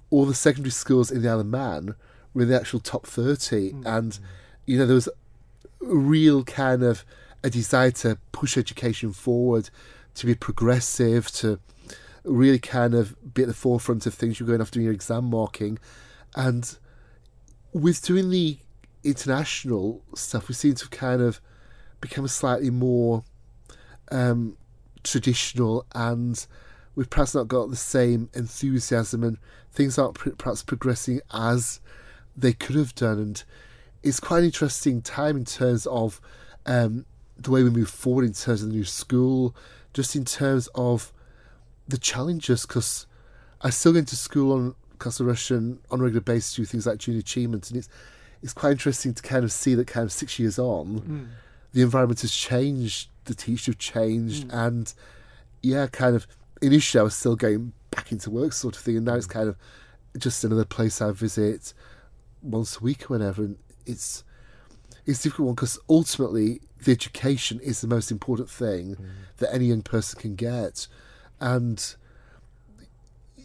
[0.08, 1.94] all the secondary schools in the Isle of Man
[2.32, 3.72] were in the actual top 30.
[3.72, 3.86] Mm.
[3.86, 4.18] And,
[4.64, 5.12] you know, there was a
[5.86, 7.04] real kind of
[7.44, 9.68] a desire to push education forward,
[10.14, 11.58] to be progressive, to
[12.24, 14.38] really kind of be at the forefront of things.
[14.38, 15.78] You're going after doing your exam marking.
[16.36, 16.76] And
[17.72, 18.58] with doing the
[19.04, 21.40] international stuff, we seem to have kind of
[22.00, 23.24] become slightly more
[24.10, 24.56] um,
[25.02, 26.46] traditional and
[26.94, 29.38] we've perhaps not got the same enthusiasm and
[29.72, 31.80] things aren't perhaps progressing as
[32.36, 33.18] they could have done.
[33.18, 33.42] And
[34.02, 36.20] it's quite an interesting time in terms of
[36.66, 37.04] um,
[37.36, 39.54] the way we move forward in terms of the new school,
[39.94, 41.12] just in terms of
[41.90, 43.06] the challenges, because
[43.60, 46.98] I still go to school on Castle Rushen on a regular basis do things like
[46.98, 47.88] junior achievement, and it's
[48.42, 51.28] it's quite interesting to kind of see that kind of six years on, mm.
[51.72, 54.66] the environment has changed, the teachers have changed, mm.
[54.66, 54.94] and
[55.62, 56.26] yeah, kind of
[56.62, 59.32] initially I was still going back into work sort of thing, and now it's hmm.
[59.32, 59.56] kind of
[60.18, 61.74] just another place I visit
[62.42, 64.24] once a week or whenever, and it's
[65.06, 69.06] it's a difficult one because ultimately the education is the most important thing mm.
[69.38, 70.86] that any young person can get,
[71.40, 71.94] and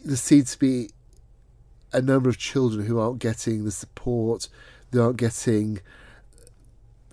[0.04, 0.90] there seems to be
[1.92, 4.48] a number of children who aren't getting the support,
[4.90, 5.80] they aren't getting,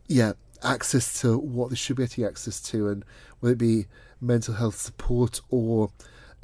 [0.08, 3.04] yeah, access to what they should be getting access to, and
[3.40, 3.86] whether it be
[4.22, 5.90] mental health support or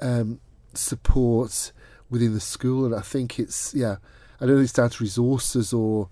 [0.01, 0.39] um,
[0.73, 1.71] support
[2.09, 2.85] within the school.
[2.85, 3.97] And I think it's, yeah,
[4.39, 6.09] I don't think it's down to resources or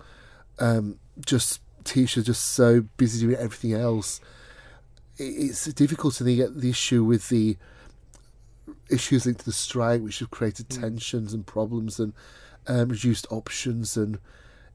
[0.59, 4.19] um, just teachers just so busy doing everything else.
[5.17, 7.57] It's difficult to get the issue with the
[8.89, 10.82] issues linked to the strike, which have created mm.
[10.82, 12.13] tensions and problems and
[12.68, 14.20] um, reduced options, and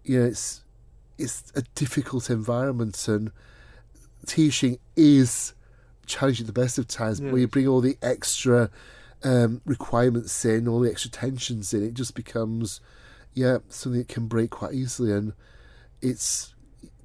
[0.05, 0.63] you know it's
[1.19, 3.31] it's a difficult environment, and
[4.27, 5.55] teaching is
[6.07, 7.21] challenging at the best of times.
[7.21, 8.71] But when you bring all the extra
[9.23, 12.81] um, requirements in, all the extra tensions in, it just becomes
[13.35, 15.33] yeah something that can break quite easily, and
[16.01, 16.55] it's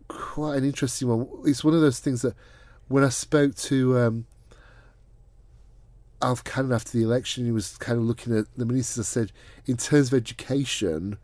[0.07, 1.27] quite an interesting one.
[1.45, 2.35] It's one of those things that
[2.87, 4.25] when I spoke to um,
[6.21, 9.07] Alf Cannan after the election, he was kind of looking at the ministers.
[9.07, 9.31] I said,
[9.65, 11.17] in terms of education,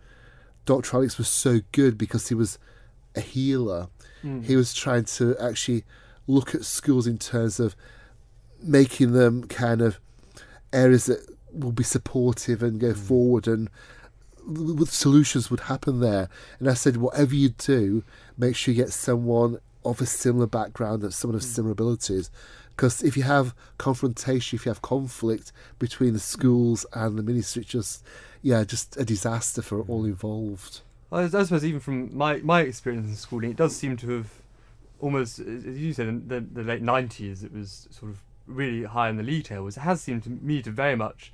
[0.65, 0.97] Dr.
[0.97, 2.59] Alex was so good because he was
[3.15, 3.87] a healer.
[4.23, 4.45] Mm.
[4.45, 5.83] He was trying to actually
[6.27, 7.75] look at schools in terms of
[8.61, 9.99] making them kind of
[10.71, 11.19] areas that
[11.51, 12.97] will be supportive and go mm.
[12.97, 13.69] forward and
[14.85, 16.29] solutions would happen there.
[16.59, 18.03] And I said, whatever you do,
[18.37, 21.45] make sure you get someone of a similar background, of someone of mm.
[21.45, 22.29] similar abilities,
[22.76, 27.61] because if you have confrontation, if you have conflict between the schools and the ministry,
[27.61, 28.03] it's just
[28.41, 30.82] yeah, just a disaster for all involved.
[31.11, 34.32] I suppose even from my my experience in schooling, it does seem to have
[34.99, 39.09] almost, as you said, in the, the late nineties, it was sort of really high
[39.09, 39.78] in the league tables.
[39.78, 41.32] It has seemed to me to very much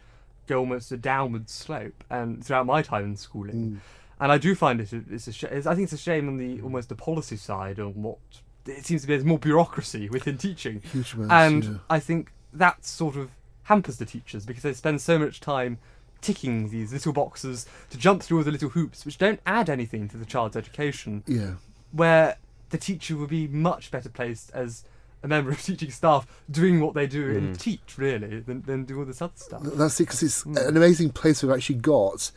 [0.48, 3.56] go almost a downward slope, and throughout my time in schooling.
[3.56, 3.78] Mm.
[4.22, 6.62] And I do find it it's a sh- I think it's a shame on the
[6.62, 8.20] almost the policy side on what
[8.66, 10.82] it seems to be there's more bureaucracy within teaching.
[10.92, 11.80] Huge amounts, and yeah.
[11.90, 13.32] I think that sort of
[13.64, 15.78] hampers the teachers because they spend so much time
[16.22, 20.08] ticking these little boxes to jump through all the little hoops which don't add anything
[20.10, 21.24] to the child's education.
[21.28, 21.54] Yeah.
[21.92, 22.38] Where
[22.70, 24.84] the teacher would be much better placed as
[25.24, 27.38] a member of teaching staff doing what they do mm.
[27.38, 29.62] and teach really than, than do all this other stuff.
[29.64, 30.68] That's it because it's mm.
[30.68, 32.32] an amazing place we've actually got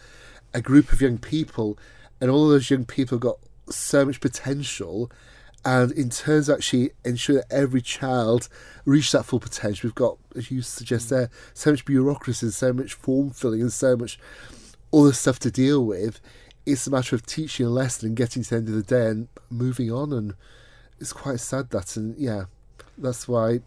[0.55, 1.79] a group of young people
[2.21, 3.39] and all of those young people got
[3.71, 5.11] so much potential
[5.65, 8.49] and in terms of actually ensure that every child
[8.85, 12.73] reach that full potential, we've got, as you suggest there, so much bureaucracy, and so
[12.73, 14.19] much form filling, and so much
[14.93, 16.21] other stuff to deal with.
[16.67, 19.07] It's a matter of teaching a lesson and getting to the end of the day
[19.07, 20.13] and moving on.
[20.13, 20.35] And
[21.01, 22.45] it's quite sad that, and yeah,
[22.99, 23.61] that's why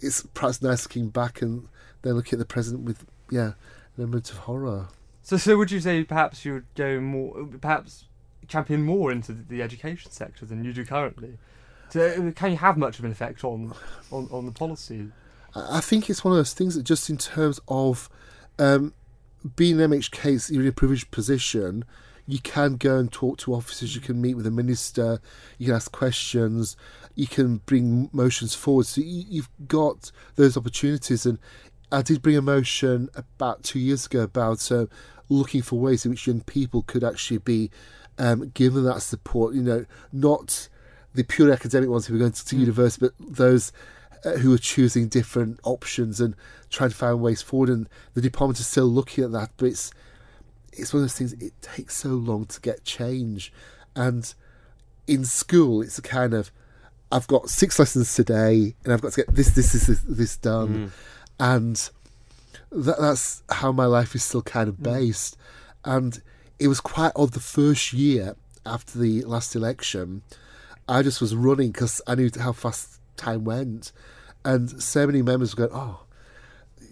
[0.00, 1.68] it's perhaps nice looking back and
[2.02, 3.54] then looking at the present with, yeah, an
[3.98, 4.88] element of horror.
[5.22, 8.06] So, so would you say perhaps you would go more, perhaps
[8.50, 11.38] champion more into the education sector than you do currently?
[11.88, 13.72] So, can you have much of an effect on
[14.12, 15.08] on, on the policy?
[15.54, 18.08] I think it's one of those things that just in terms of
[18.58, 18.94] um,
[19.56, 21.84] being an MHK, you're in a privileged position.
[22.26, 23.96] You can go and talk to officers.
[23.96, 25.20] You can meet with the minister.
[25.58, 26.76] You can ask questions.
[27.16, 28.86] You can bring motions forward.
[28.86, 31.26] So you, you've got those opportunities.
[31.26, 31.38] And
[31.90, 34.86] I did bring a motion about two years ago about uh,
[35.28, 37.70] looking for ways in which young people could actually be
[38.18, 39.54] um, given that support.
[39.54, 40.68] You know, not
[41.14, 42.60] the pure academic ones who are going to, to mm.
[42.60, 43.72] university, but those
[44.24, 46.36] uh, who are choosing different options and
[46.68, 47.68] trying to find ways forward.
[47.68, 49.92] And the department is still looking at that, but it's
[50.72, 51.32] it's one of those things.
[51.34, 53.52] It takes so long to get change,
[53.96, 54.32] and
[55.06, 56.52] in school, it's a kind of
[57.12, 60.36] I've got six lessons today, and I've got to get this, this, this, this, this
[60.36, 60.90] done, mm.
[61.40, 61.90] and
[62.70, 64.84] that, that's how my life is still kind of mm.
[64.84, 65.36] based.
[65.84, 65.96] Mm.
[65.96, 66.22] And
[66.60, 68.36] it was quite odd the first year
[68.66, 70.22] after the last election.
[70.86, 73.92] I just was running because I knew how fast time went,
[74.44, 76.00] and so many members were going, "Oh,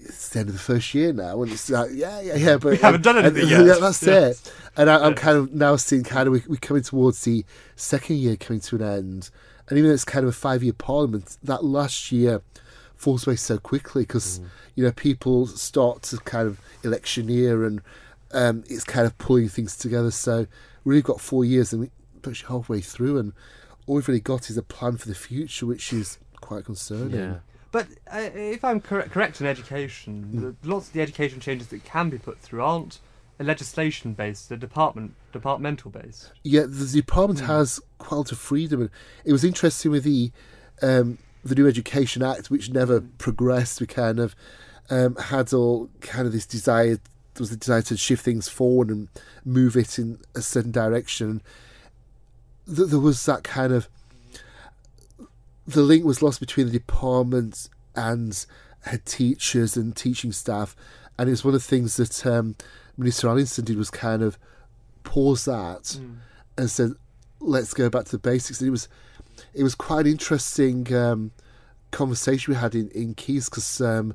[0.01, 2.73] it's the end of the first year now," and it's like, "Yeah, yeah, yeah," but
[2.73, 3.67] we haven't done anything and, yet.
[3.67, 4.53] Yeah, that's it.
[4.77, 7.45] And I, am kind of now seeing kind of we, we're coming towards the
[7.77, 9.31] second year coming to an end,
[9.69, 12.41] and even though it's kind of a five year parliament, that last year
[12.95, 14.47] falls away so quickly because mm.
[14.77, 17.83] you know people start to kind of electioneer and
[18.33, 20.11] um, it's kind of pulling things together.
[20.11, 20.47] So
[20.85, 21.91] we've got four years and
[22.25, 23.33] we're halfway through, and
[23.87, 27.19] all we've really got is a plan for the future, which is quite concerning.
[27.19, 27.37] Yeah.
[27.71, 30.69] But uh, if I'm cor- correct in education, mm.
[30.69, 33.01] lots of the education changes that can be put through aren't
[33.45, 36.33] legislation based, they're department departmental based.
[36.43, 37.47] Yeah, the department mm.
[37.47, 38.91] has quite a lot of freedom, and
[39.25, 40.33] it was interesting with the
[40.83, 43.19] um, the new Education Act, which never mm.
[43.19, 43.81] progressed.
[43.81, 44.35] We kind of
[44.91, 46.99] um, had all kind of this desire.
[47.39, 49.09] Was the desire to shift things forward and
[49.45, 51.43] move it in a certain direction.
[52.67, 53.89] There was that kind of
[55.67, 58.47] the link was lost between the department and
[58.83, 60.75] head teachers and teaching staff,
[61.19, 62.57] and it was one of the things that um,
[62.97, 64.39] Minister Allinson did was kind of
[65.05, 66.17] pause that mm.
[66.57, 66.93] and said,
[67.41, 68.89] "Let's go back to the basics." And it was
[69.55, 71.33] it was quite an interesting um,
[71.91, 73.81] conversation we had in in Keys because.
[73.81, 74.15] Um,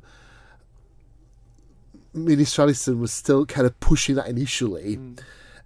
[2.14, 5.20] Minister Allinson was still kind of pushing that initially, mm.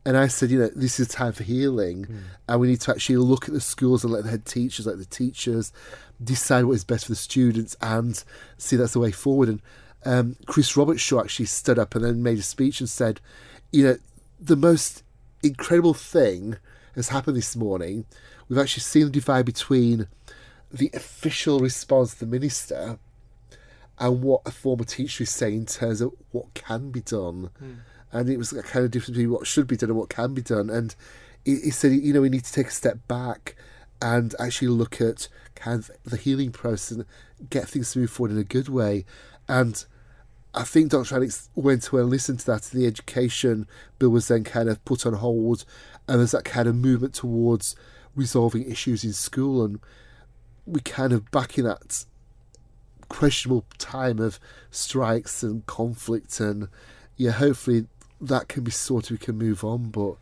[0.08, 2.20] And I said, you know, this is time for healing, mm.
[2.48, 4.98] and we need to actually look at the schools and let the head teachers, let
[5.00, 5.74] the teachers,
[6.24, 8.24] decide what is best for the students and
[8.58, 9.50] see that's the way forward.
[9.50, 9.62] And
[10.06, 13.20] um, Chris Robertshaw actually stood up and then made a speech and said,
[13.74, 13.98] you know,
[14.40, 15.04] the most
[15.44, 16.56] incredible thing
[16.96, 18.06] has happened this morning.
[18.48, 20.08] We've actually seen the divide between
[20.72, 22.98] the official response the minister
[24.00, 27.50] and what a former teacher is saying in terms of what can be done.
[27.62, 27.78] Mm
[28.12, 30.34] and it was a kind of difference between what should be done and what can
[30.34, 30.70] be done.
[30.70, 30.96] And
[31.44, 33.56] he, he said, you know, we need to take a step back
[34.02, 37.06] and actually look at kind of the healing process and
[37.50, 39.06] get things to move forward in a good way.
[39.48, 39.84] And
[40.54, 41.16] I think Dr.
[41.16, 42.64] Alex went well and listened to that.
[42.64, 43.68] The education
[44.00, 45.66] bill was then kind of put on hold,
[46.08, 47.76] and there's that kind of movement towards
[48.16, 49.64] resolving issues in school.
[49.64, 49.80] And
[50.66, 52.06] we kind of back in that
[53.10, 54.40] questionable time of
[54.72, 56.68] strikes and conflict, and
[57.16, 57.88] yeah, hopefully
[58.20, 59.12] that can be sorted.
[59.12, 60.16] We can move on, but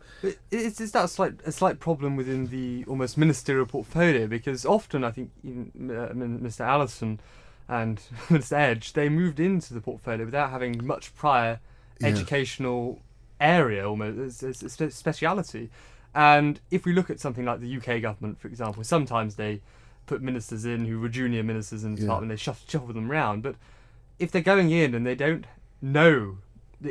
[0.50, 4.26] is, is that a slight a slight problem within the almost ministerial portfolio?
[4.26, 6.60] Because often I think even, uh, Mr.
[6.60, 7.20] Allinson
[7.68, 8.52] and Mr.
[8.52, 11.60] Edge they moved into the portfolio without having much prior
[12.00, 12.08] yeah.
[12.08, 13.00] educational
[13.40, 15.70] area, almost as, as a speciality.
[16.14, 19.60] And if we look at something like the UK government, for example, sometimes they
[20.06, 22.06] put ministers in who were junior ministers in the yeah.
[22.06, 23.42] department, they shuffle, shuffle them around.
[23.42, 23.56] But
[24.18, 25.46] if they're going in and they don't
[25.82, 26.38] know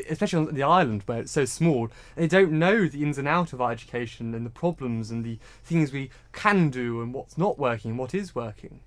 [0.10, 3.54] especially on the island where it's so small, they don't know the ins and outs
[3.54, 7.60] of our education and the problems and the things we can do and what's not
[7.60, 8.80] working and what is working.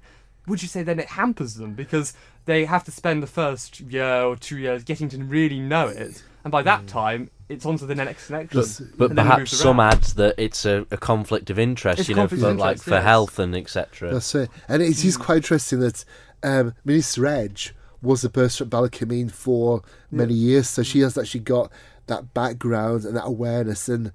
[0.47, 2.15] Would you say then it hampers them because
[2.47, 6.23] they have to spend the first year or two years getting to really know it,
[6.43, 6.89] and by that mm.
[6.89, 8.91] time it's on to the next election.
[8.97, 12.29] But, but perhaps some adds that it's a, a conflict of interest, it's you know,
[12.29, 13.05] for, interest, like for yes.
[13.05, 14.13] health and etc.
[14.13, 16.05] That's it, and it is quite interesting that
[16.43, 20.51] um, Minister Edge was the person at Ballakermeen for many yeah.
[20.51, 21.73] years, so she has actually got
[22.07, 24.13] that background and that awareness, and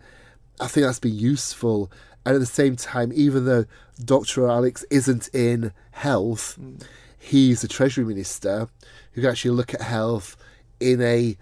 [0.60, 1.92] I think that's been useful.
[2.26, 3.66] And at the same time, even though
[4.04, 4.48] Dr.
[4.48, 6.82] Alex isn't in health, mm.
[7.20, 8.70] he's a Treasury Minister
[9.12, 10.38] who can actually look at health
[10.80, 11.38] in a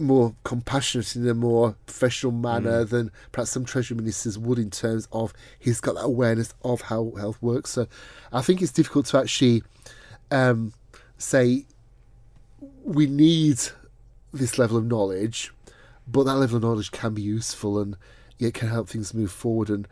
[0.00, 2.88] more compassionate, in a more professional manner mm.
[2.88, 7.12] than perhaps some Treasury Ministers would in terms of he's got that awareness of how
[7.16, 7.70] health works.
[7.70, 7.86] So
[8.32, 9.62] I think it's difficult to actually
[10.30, 10.72] um,
[11.18, 11.66] say
[12.84, 13.60] we need
[14.32, 15.52] this level of knowledge,
[16.06, 17.96] but that level of knowledge can be useful and
[18.38, 19.68] it can help things move forward.
[19.68, 19.86] And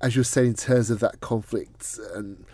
[0.00, 2.44] as you were saying, in terms of that conflict, and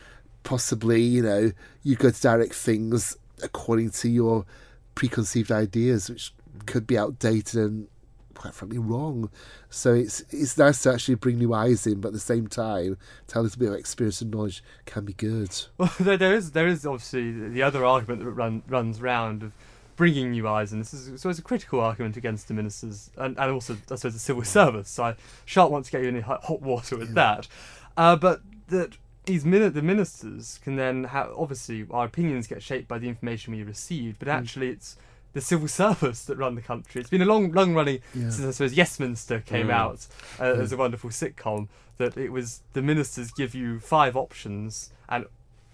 [0.42, 1.52] possibly, you know,
[1.82, 4.46] you go to direct things according to your
[4.94, 6.32] preconceived ideas, which
[6.66, 7.88] could be outdated and
[8.34, 9.30] quite frankly wrong.
[9.70, 12.98] So it's it's nice to actually bring new eyes in, but at the same time,
[13.26, 15.50] tell a little bit of experience and knowledge can be good.
[15.78, 19.52] Well, there, there is there is obviously the other argument that run, runs round of
[19.96, 20.78] bringing new eyes in.
[20.78, 24.14] This is so it's a critical argument against the ministers and, and also I suppose
[24.14, 24.90] the civil service.
[24.90, 27.48] So I shan't want to get you in hot water with that,
[27.96, 28.96] uh, but that
[29.26, 33.54] these min- the ministers can then have obviously our opinions get shaped by the information
[33.54, 34.96] we receive, but actually it's
[35.34, 37.00] the civil service that run the country.
[37.00, 38.30] It's been a long, long running Yeah.
[38.30, 39.72] since I suppose Yes Minister came Mm.
[39.72, 40.06] out
[40.40, 41.68] uh, as a wonderful sitcom.
[41.98, 45.26] That it was the ministers give you five options and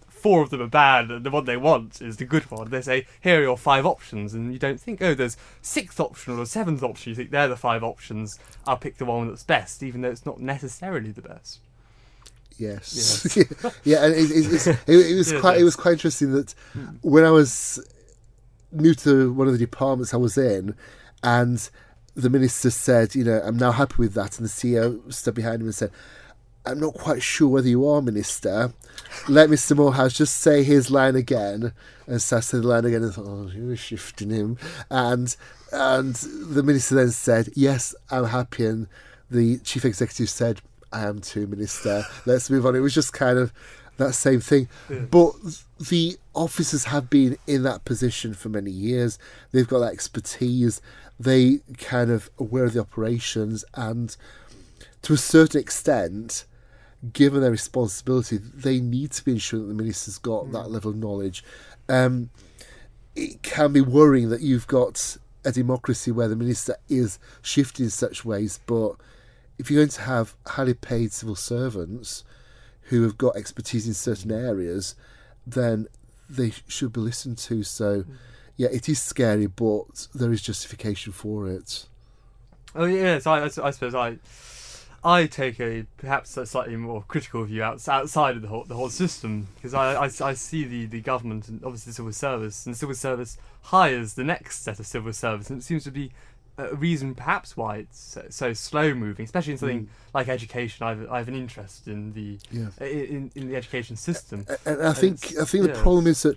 [0.09, 2.69] four of them are bad, and the one they want is the good one.
[2.69, 6.39] They say, "Here are your five options," and you don't think, "Oh, there's sixth option
[6.39, 8.39] or seventh option." You think they're the five options.
[8.67, 11.61] I'll pick the one that's best, even though it's not necessarily the best.
[12.59, 13.35] Yes.
[13.85, 15.65] yeah, and it, it, it, it was Yeah, quite it yes.
[15.65, 16.55] was quite interesting that
[17.01, 17.83] when I was
[18.73, 20.75] new to one of the departments I was in,
[21.23, 21.69] and
[22.15, 25.61] the minister said, you know, I'm now happy with that, and the CEO stood behind
[25.61, 25.91] him and said.
[26.67, 28.75] I'm not quite sure whether you are minister.
[29.27, 29.75] Let Mr.
[29.75, 31.73] Moorhouse just say his line again.
[32.07, 34.59] And so I said the line again and thought, oh, you were shifting him.
[34.91, 35.35] And
[35.73, 38.67] and the minister then said, Yes, I'm happy.
[38.67, 38.89] And
[39.31, 40.61] the chief executive said,
[40.93, 42.05] I am too, minister.
[42.27, 42.75] Let's move on.
[42.75, 43.53] It was just kind of
[44.01, 44.69] that same thing.
[44.89, 45.33] But
[45.89, 49.19] the officers have been in that position for many years.
[49.53, 50.81] They've got that expertise.
[51.19, 54.17] They kind of aware of the operations and
[55.03, 56.45] to a certain extent,
[57.13, 60.97] given their responsibility, they need to be ensuring that the minister's got that level of
[60.97, 61.43] knowledge.
[61.89, 62.31] Um,
[63.17, 67.91] it can be worrying that you've got a democracy where the minister is shifting in
[67.91, 68.93] such ways, but
[69.59, 72.25] if you're going to have highly paid civil servants
[72.91, 74.95] who have got expertise in certain areas,
[75.47, 75.87] then
[76.29, 77.63] they should be listened to.
[77.63, 78.15] So, mm.
[78.57, 81.87] yeah, it is scary, but there is justification for it.
[82.75, 84.19] Oh yes, I, I, I suppose I
[85.03, 88.91] I take a perhaps a slightly more critical view outside of the whole the whole
[88.91, 92.75] system because I, I, I see the, the government and obviously the civil service and
[92.75, 96.13] the civil service hires the next set of civil service and it seems to be
[96.71, 99.61] a reason perhaps why it's so, so slow moving, especially in mm.
[99.61, 100.87] something like education.
[100.87, 102.69] I've I have an interest in the Yeah.
[102.85, 104.47] in, in the education system.
[104.65, 105.83] And I think It's- I think the yeah.
[105.83, 106.37] problem is that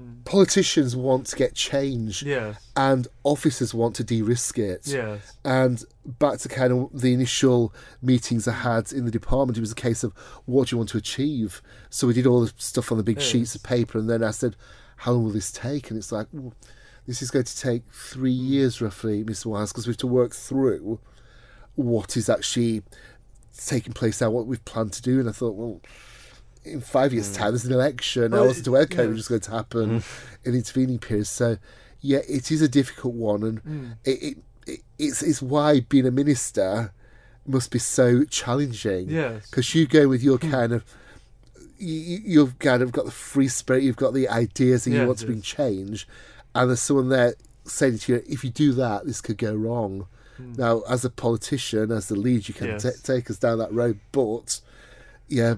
[0.00, 0.24] mm.
[0.24, 4.86] politicians want to get change, Yes, and officers want to de-risk it.
[4.86, 9.60] yes, And back to kind of the initial meetings I had in the department, it
[9.60, 10.12] was a case of
[10.46, 11.62] what do you want to achieve.
[11.90, 14.32] So we did all the stuff on the big sheets of paper, and then I
[14.32, 14.56] said,
[14.96, 16.52] "How long will this take?" And it's like, well,
[17.06, 19.46] "This is going to take three years roughly, Mr.
[19.46, 21.00] Wiles, because we have to work through
[21.74, 22.82] what is actually
[23.56, 25.80] taking place now, what we've planned to do." And I thought, well.
[26.66, 27.36] In five years' mm.
[27.36, 28.32] time, there's an election.
[28.32, 28.96] I Well, wasn't aware yeah.
[28.96, 30.04] COVID was going to happen mm.
[30.44, 31.26] in the intervening period.
[31.26, 31.58] So,
[32.00, 33.96] yeah, it is a difficult one, and mm.
[34.02, 36.94] it, it, it it's it's why being a minister
[37.46, 39.10] must be so challenging.
[39.10, 39.50] Yes.
[39.50, 40.50] because you go with your hmm.
[40.50, 40.84] kind of
[41.78, 45.18] you, you've kind of got the free spirit, you've got the ideas, and you want
[45.18, 46.08] to bring change,
[46.54, 47.34] and there's someone there
[47.64, 50.06] saying to you, if you do that, this could go wrong.
[50.36, 50.52] Hmm.
[50.54, 52.82] Now, as a politician, as the lead, you can Yes.
[52.82, 54.60] ta take us down that road, but
[55.28, 55.54] yeah,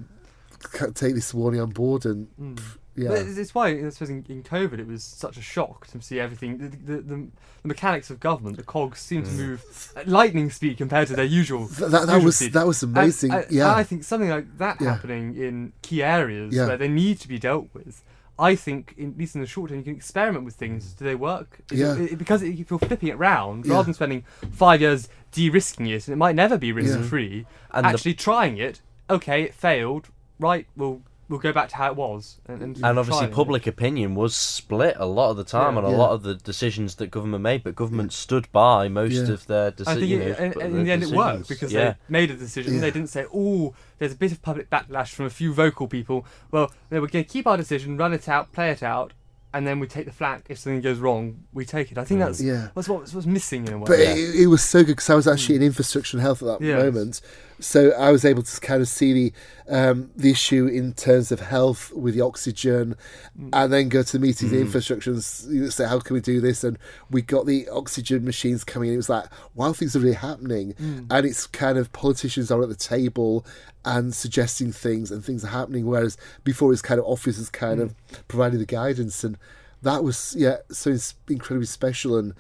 [0.73, 2.55] can't take this warning on board, and hmm.
[2.55, 6.01] pff, yeah, But it's, why I suppose in, COVID it was such a shock to
[6.01, 6.57] see everything.
[6.57, 7.27] The, the, the,
[7.63, 9.37] the mechanics of government, the cogs, seem to hmm.
[9.37, 11.69] move at lightning speed compared to their usual.
[11.69, 12.53] Th- that, that usual was speed.
[12.55, 13.33] that was And amazing.
[13.33, 14.93] I, yeah, I think something like that Yeah.
[14.95, 16.69] happening in key areas Yeah.
[16.69, 18.03] where they need to be dealt with.
[18.39, 20.93] I think, in, at least in the short term, you can experiment with things.
[20.95, 20.99] Mm.
[20.99, 21.61] Do they work?
[21.73, 21.97] Is Yeah.
[21.97, 23.73] It, it- because it, if you're flipping it round, Yeah.
[23.75, 27.91] rather than spending five years de-risking it, and it might never be risk-free, And the-
[27.91, 28.83] actually trying it.
[29.09, 30.09] Okay, it failed.
[30.39, 32.39] Right, we'll we'll go back to how it was.
[32.47, 33.35] And, and, and obviously trying it.
[33.35, 35.79] public opinion was split a lot of the time Yeah.
[35.79, 35.97] on a Yeah.
[35.97, 39.33] lot of the decisions that government made but government stood by most Yeah.
[39.33, 41.91] of their I decisions think it, and, and in the end it worked because yeah.
[41.91, 42.75] they made a decision.
[42.75, 42.81] Yeah.
[42.81, 46.25] They didn't say, "Oh, there's a bit of public backlash from a few vocal people."
[46.51, 49.13] Well, no, we're going to keep our decision, run it out, play it out,
[49.53, 51.45] and then we take the flak if something goes wrong.
[51.53, 51.99] We take it.
[51.99, 52.27] I think mm.
[52.27, 52.69] that's Yeah.
[52.75, 53.85] that's what was missing in a way.
[53.87, 54.11] But Yeah.
[54.15, 55.63] it, it was so good because I was actually mm.
[55.63, 56.83] in infrastructure and health at that Yes.
[56.83, 57.21] moment,
[57.59, 59.33] so I was able to kind of see the
[59.69, 62.97] um, the issue in terms of health with the oxygen,
[63.39, 63.51] mm.
[63.53, 64.63] and then go to the meetings in mm.
[64.63, 66.79] infrastructure and s- you know, say how can we do this, and
[67.11, 68.95] we got the oxygen machines coming in.
[68.95, 71.07] It was like wow, things are really happening, mm.
[71.11, 73.45] and it's kind of politicians are at the table
[73.85, 75.87] and suggesting things, and things are happening.
[75.87, 77.95] Whereas before, it's kind of officers kind of
[78.29, 79.39] providing the guidance, and
[79.83, 82.35] that was yeah, so it's incredibly special and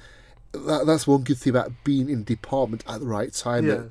[0.64, 3.66] that, that's one good thing about being in department at the right time.
[3.66, 3.78] Yes.
[3.78, 3.90] That,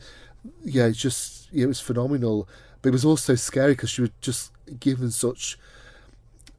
[0.63, 2.47] yeah, it's just it was phenomenal,
[2.81, 5.57] but it was also scary because she was just given such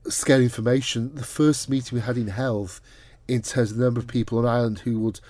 [0.08, 1.14] scary information.
[1.14, 2.80] The first meeting we had in health,
[3.28, 5.20] in terms of the number of people on Ireland who would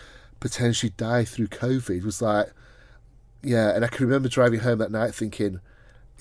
[0.41, 2.53] potentially die through COVID, was like,
[3.43, 3.75] yeah.
[3.75, 5.61] And I can remember driving home that night thinking,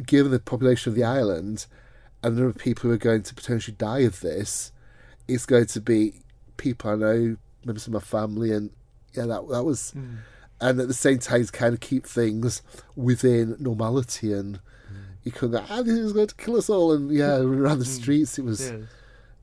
[0.05, 1.65] given the population of the island
[2.23, 4.71] and the number of people who are going to potentially die of this,
[5.27, 6.21] it's going to be
[6.57, 8.71] people I know, members of my family, and
[9.13, 9.93] yeah, that that was.
[9.95, 10.17] Mm.
[10.68, 12.61] And at the same time, kind of keep things
[12.95, 14.59] within normality, and
[15.24, 17.86] you couldn't go, ah, this is going to kill us all, and yeah, around the
[17.86, 17.99] Mm.
[18.01, 18.74] streets, it was Yes.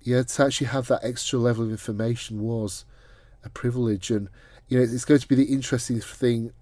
[0.02, 2.84] yeah, to actually have that extra level of information was
[3.44, 4.28] a privilege, and
[4.68, 6.52] you know it's going to be the interesting thing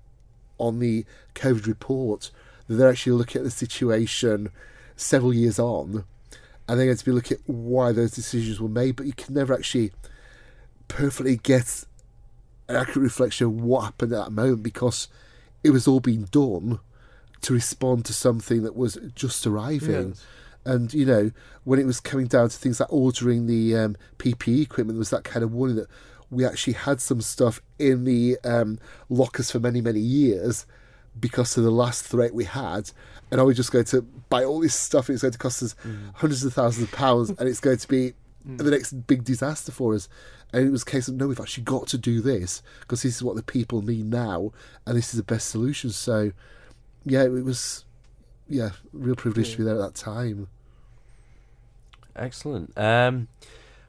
[0.58, 1.04] on the
[1.34, 2.30] COVID report
[2.66, 4.50] that they're actually looking at the situation
[4.96, 6.04] several years on,
[6.68, 8.96] and they're going to be looking at why those decisions were made.
[8.96, 9.92] But you can never actually
[10.88, 11.84] perfectly get
[12.70, 15.08] an accurate reflection of what happened at that moment because
[15.62, 16.80] it was all being done
[17.42, 20.08] to respond to something that was just arriving.
[20.08, 20.26] Yes.
[20.64, 21.30] And you know,
[21.64, 25.10] when it was coming down to things like ordering the um, PPE equipment, there was
[25.10, 25.88] that kind of warning that
[26.30, 30.66] we actually had some stuff in the um, lockers for many, many years
[31.18, 32.90] because of the last threat we had.
[33.30, 35.62] And are we just going to buy all this stuff and it's going to cost
[35.62, 35.74] us
[36.14, 38.12] hundreds of thousands of pounds and it's going to be
[38.44, 40.08] the next big disaster for us?
[40.52, 43.16] And it was a case of no, we've actually got to do this because this
[43.16, 44.52] is what the people need now
[44.86, 45.90] and this is the best solution.
[45.90, 46.32] So,
[47.04, 47.84] yeah, it was,
[48.48, 50.48] yeah, real privilege to be there at that time.
[52.16, 52.76] Excellent.
[52.76, 53.28] Um,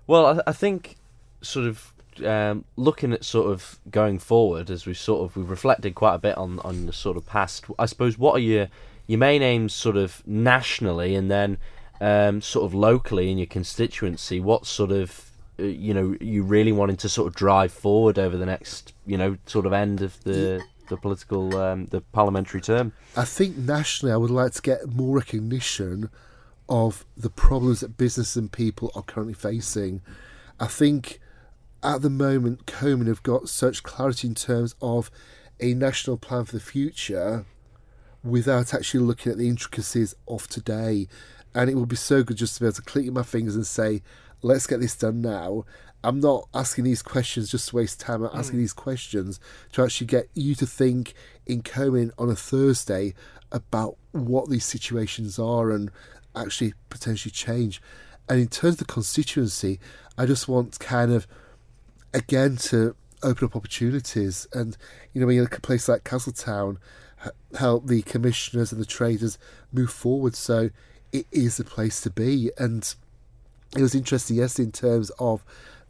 [0.07, 0.97] well, I, I think
[1.41, 1.93] sort of
[2.25, 6.19] um, looking at sort of going forward as we sort of we've reflected quite a
[6.19, 7.65] bit on on the sort of past.
[7.79, 8.67] I suppose what are your
[9.07, 11.57] your main aims sort of nationally and then
[12.01, 14.41] um, sort of locally in your constituency?
[14.41, 18.35] What sort of uh, you know you really wanting to sort of drive forward over
[18.35, 22.91] the next you know sort of end of the the political um, the parliamentary term?
[23.15, 26.09] I think nationally, I would like to get more recognition
[26.67, 30.01] of the problems that business and people are currently facing.
[30.59, 31.19] I think
[31.83, 35.11] at the moment, CoMin have got such clarity in terms of
[35.59, 37.45] a national plan for the future
[38.23, 41.07] without actually looking at the intricacies of today.
[41.53, 43.67] And it would be so good just to be able to click my fingers and
[43.67, 44.01] say,
[44.41, 45.65] let's get this done now.
[46.03, 48.23] I'm not asking these questions just to waste time.
[48.23, 48.63] I'm asking mm.
[48.63, 49.39] these questions
[49.73, 51.13] to actually get you to think
[51.45, 53.13] in CoMin on a Thursday
[53.51, 55.91] about what these situations are and
[56.35, 57.81] actually potentially change.
[58.27, 59.79] And in terms of the constituency,
[60.17, 61.27] I just want kind of
[62.13, 64.47] again to open up opportunities.
[64.53, 64.77] And
[65.13, 66.79] you know, when you look at a place like Castletown,
[67.57, 69.37] help the commissioners and the traders
[69.71, 70.35] move forward.
[70.35, 70.69] So
[71.11, 72.51] it is the place to be.
[72.57, 72.93] And
[73.75, 75.43] it was interesting yesterday in terms of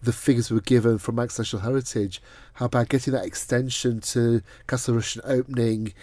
[0.03, 2.21] the figures we were given from National Heritage,
[2.53, 5.93] how about getting that extension to Castle Rushen opening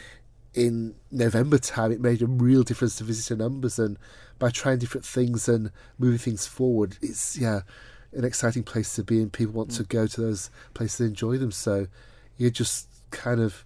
[0.55, 3.79] in November time, it made a real difference to visitor numbers.
[3.79, 3.99] And
[4.39, 7.61] by trying different things and moving things forward, it's yeah,
[8.13, 9.89] an exciting place to be, and people want to mm.
[9.89, 11.53] go to those places and enjoy them.
[11.53, 11.87] So
[12.37, 13.65] you just kind of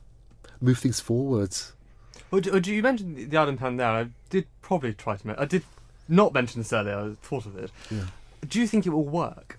[0.61, 1.57] move things forward.
[2.41, 3.89] Do, do you mentioned the- Island Plan there?
[3.89, 5.41] I did probably try to.
[5.41, 5.63] I did
[6.09, 6.97] not mention this earlier.
[6.97, 7.71] I thought of it.
[7.91, 8.05] Yeah.
[8.49, 9.59] Do you think it will work?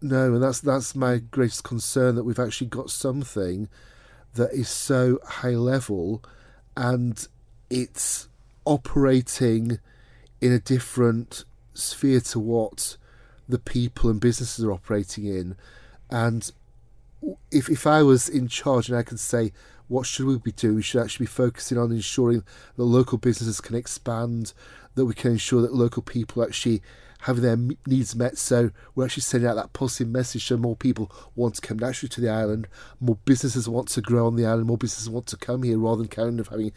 [0.00, 3.68] No, and that's that's my greatest concern that we've actually got something
[4.34, 6.22] that is so high level
[6.76, 7.26] and
[7.70, 8.28] it's
[8.64, 9.78] operating
[10.40, 12.96] in a different sphere to what
[13.48, 15.56] the people and businesses are operating in.
[16.08, 16.50] And
[17.50, 19.52] if if I was in charge and I could say
[19.88, 22.44] what should we be doing, we should actually be focusing on ensuring
[22.76, 24.52] that local businesses can expand,
[24.94, 26.82] that we can ensure that local people actually
[27.22, 28.36] having their needs met.
[28.36, 32.10] So we're actually sending out that positive message so more people want to come naturally
[32.10, 32.68] to the island,
[33.00, 36.02] more businesses want to grow on the island, more businesses want to come here rather
[36.02, 36.72] than kind of having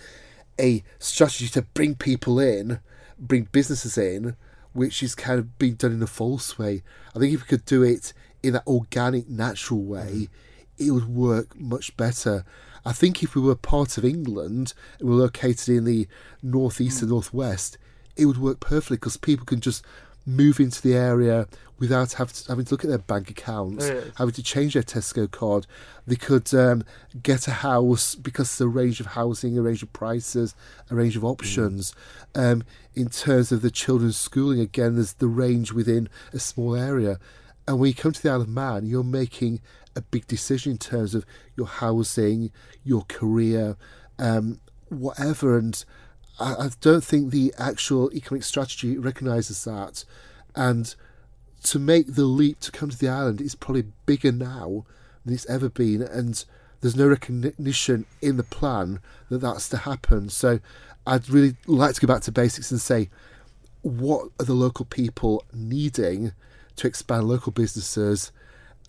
[0.60, 2.80] a strategy to bring people in,
[3.20, 4.36] bring businesses in,
[4.74, 6.84] which is kind of being done in a false way.
[7.16, 10.30] I think if we could do it in that organic, natural way,
[10.78, 10.86] mm-hmm.
[10.86, 12.46] it would work much better.
[12.88, 16.08] I think if we were part of England and we're located in the
[16.42, 17.78] northeast and northwest,
[18.16, 19.84] it would work perfectly because people can just
[20.26, 21.48] move into the area
[21.80, 24.06] without have to, having to look at their bank accounts, Yes.
[24.16, 25.68] having to change their Tesco card.
[26.08, 26.84] They could um,
[27.22, 30.56] get a house because there's a range of housing, a range of prices,
[30.90, 31.94] a range of options.
[32.36, 32.64] Um,
[32.96, 37.20] in terms of the children's schooling, again, there's the range within a small area.
[37.68, 39.60] And when you come to the Isle of Man, you're making
[39.98, 41.26] a big decision in terms of
[41.56, 42.52] your housing,
[42.84, 43.76] your career,
[44.20, 45.58] um, whatever.
[45.58, 45.84] And
[46.40, 50.06] I, I don't think the actual economic strategy recognises that.
[50.56, 50.96] And
[51.64, 54.86] to make the leap to come to the island is probably bigger now
[55.26, 56.46] than it's ever been, and
[56.82, 60.30] there's no recognition in the plan that that's to happen.
[60.30, 60.60] So
[61.06, 63.10] I'd really like to go back to basics and say,
[63.82, 66.34] what are the local people needing
[66.76, 68.32] to expand local businesses?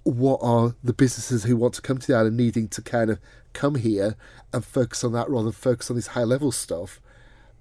[0.08, 3.18] What are the businesses who want to come to the island needing to kind of
[3.52, 4.16] come here
[4.52, 7.00] and focus on that rather than focus on this high level stuff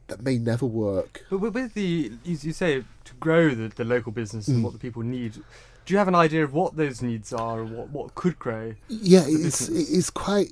[0.07, 1.25] that may never work?
[1.29, 1.81] But with the,
[2.23, 4.63] you, you say, to grow the, the local business and Mm.
[4.63, 5.33] what the people need,
[5.85, 8.75] do you have an idea of what those needs are and what, what could grow?
[8.87, 9.89] Yeah, it's business.
[9.91, 10.51] it's quite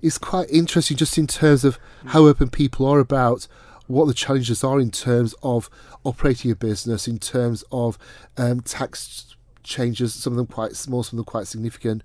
[0.00, 3.48] it's quite interesting just in terms of how open people are about
[3.88, 5.68] what the challenges are in terms of
[6.04, 7.98] operating a business, in terms of
[8.36, 9.34] um, tax
[9.68, 12.02] changes, some of them quite small, some of them quite significant.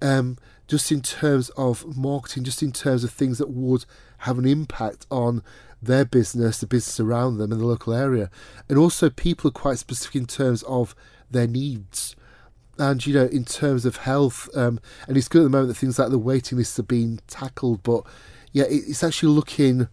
[0.00, 0.36] Um,
[0.68, 3.84] just in terms of marketing, just in terms of things that would
[4.18, 5.42] have an impact on
[5.82, 8.30] their business, the business around them, and the local area.
[8.68, 10.94] And also, people are quite specific in terms of
[11.30, 12.14] their needs
[12.78, 14.78] and you know in terms of health um,
[15.08, 17.82] and it's good at the moment that things like the waiting lists are being tackled
[17.82, 18.02] but
[18.52, 19.88] yeah it, it's actually looking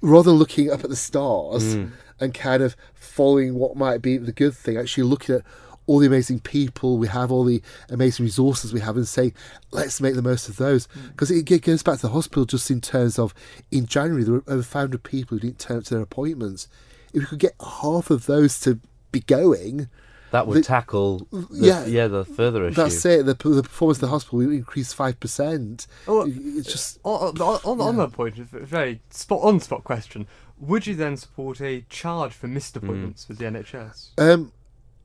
[0.00, 1.90] rather than looking up at the stars Mm.
[2.20, 5.42] and kind of following what might be the good thing actually looking at
[5.86, 9.32] all the amazing people we have all the amazing resources we have and say,
[9.70, 11.08] let's make the most of those mm.
[11.10, 13.34] because it, it goes back to the hospital just in terms of
[13.70, 16.68] in january there were over 500 people who didn't turn up to their appointments
[17.12, 18.80] if we could get half of those to
[19.12, 19.88] be going
[20.32, 21.84] That would The- tackle the, yeah.
[21.86, 22.74] yeah the further issue.
[22.74, 23.24] That's it.
[23.24, 25.86] The, the performance of the hospital will increase five percent.
[26.08, 29.60] Oh, It's just uh, On, on, on, on that point, it's a very spot on
[29.60, 30.26] spot question.
[30.58, 32.82] Would you then support a charge for missed mm.
[32.82, 34.18] appointments with the NHS?
[34.18, 34.50] um,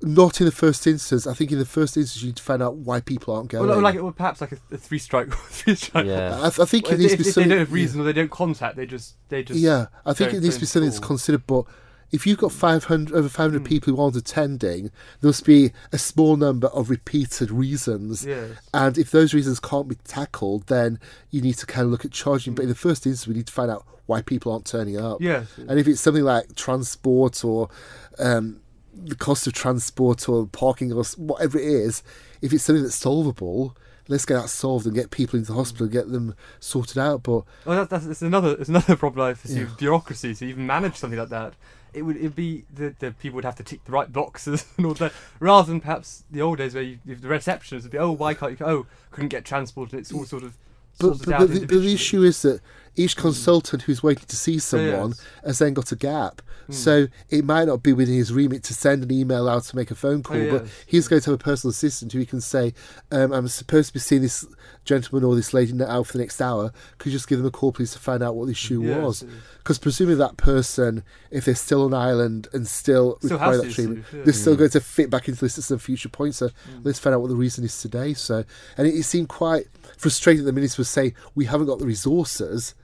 [0.02, 1.28] not in the first instance.
[1.28, 3.70] I think in the first instance you need to find out why people aren't going.
[3.70, 6.06] Or like, or perhaps like a, a three strike, three strike.
[6.06, 6.40] Yeah.
[6.42, 7.50] I, I think Well, it if, needs if to be if they something.
[7.50, 10.42] don't have reason or they don't contact, they just they just yeah, I think it
[10.42, 11.46] needs to be something that's considered.
[11.48, 11.66] But
[12.12, 13.66] if you've got five hundred over five hundred Hmm.
[13.68, 14.84] people who aren't attending,
[15.22, 18.26] there must be a small number of repeated reasons.
[18.26, 18.52] Yes.
[18.74, 22.12] And if those reasons can't be tackled, then you need to kind of look at
[22.12, 22.56] charging.
[22.56, 25.22] But in the first instance, we need to find out why people aren't turning up.
[25.22, 25.46] Yes.
[25.58, 27.70] And if it's something like transport or
[28.18, 28.60] um,
[29.06, 32.04] the cost of transport or parking or whatever it is,
[32.42, 33.76] if it's something that's solvable,
[34.08, 37.24] let's get that solved and get people into the hospital and get them sorted out.
[37.24, 39.66] But Well, that, that's it's another it's another problem I foresee Yeah.
[39.66, 40.34] with bureaucracy.
[40.36, 41.54] To even manage something like that,
[41.94, 44.86] it would it'd be the, the people would have to tick the right boxes and
[44.86, 48.12] all that, rather than perhaps the old days where you, the receptionist would be, oh,
[48.12, 48.66] why can't you?
[48.66, 50.58] Oh, couldn't get transport, and it's all sort of
[51.00, 52.60] but, but, but, the, but the issue is that
[53.00, 55.26] each consultant who's waiting to see someone yes.
[55.46, 56.42] has then got a gap.
[56.68, 56.74] Hmm.
[56.74, 59.90] So it might not be within his remit to send an email out to make
[59.90, 60.72] a phone call, but Oh, yes.
[60.86, 62.74] he's going to have a personal assistant who he can say,
[63.12, 64.46] um, I'm supposed to be seeing this
[64.86, 66.72] gentleman or this lady out for the next hour.
[66.98, 68.98] Could you just give them a call, please, to find out what the issue Yes,
[69.02, 69.26] was?
[69.60, 74.06] Because presumably that person, if they're still on island and still, Still require that treatment,
[74.10, 74.24] issue, yeah.
[74.26, 74.60] they're still Mm.
[74.60, 76.38] going to fit back into the system of future points.
[76.38, 76.54] So Mm.
[76.84, 78.14] let's find out what the reason is today.
[78.14, 78.44] So,
[78.78, 81.86] and it, it seemed quite frustrating that the minister was saying we haven't got the
[81.86, 82.76] resources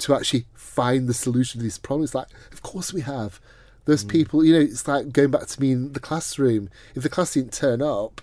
[0.00, 2.14] to actually find the solution to these problems.
[2.14, 3.40] Like, of course we have.
[3.86, 6.70] Those people, you know, it's like going back to me in the classroom.
[6.94, 8.20] If the class didn't turn up,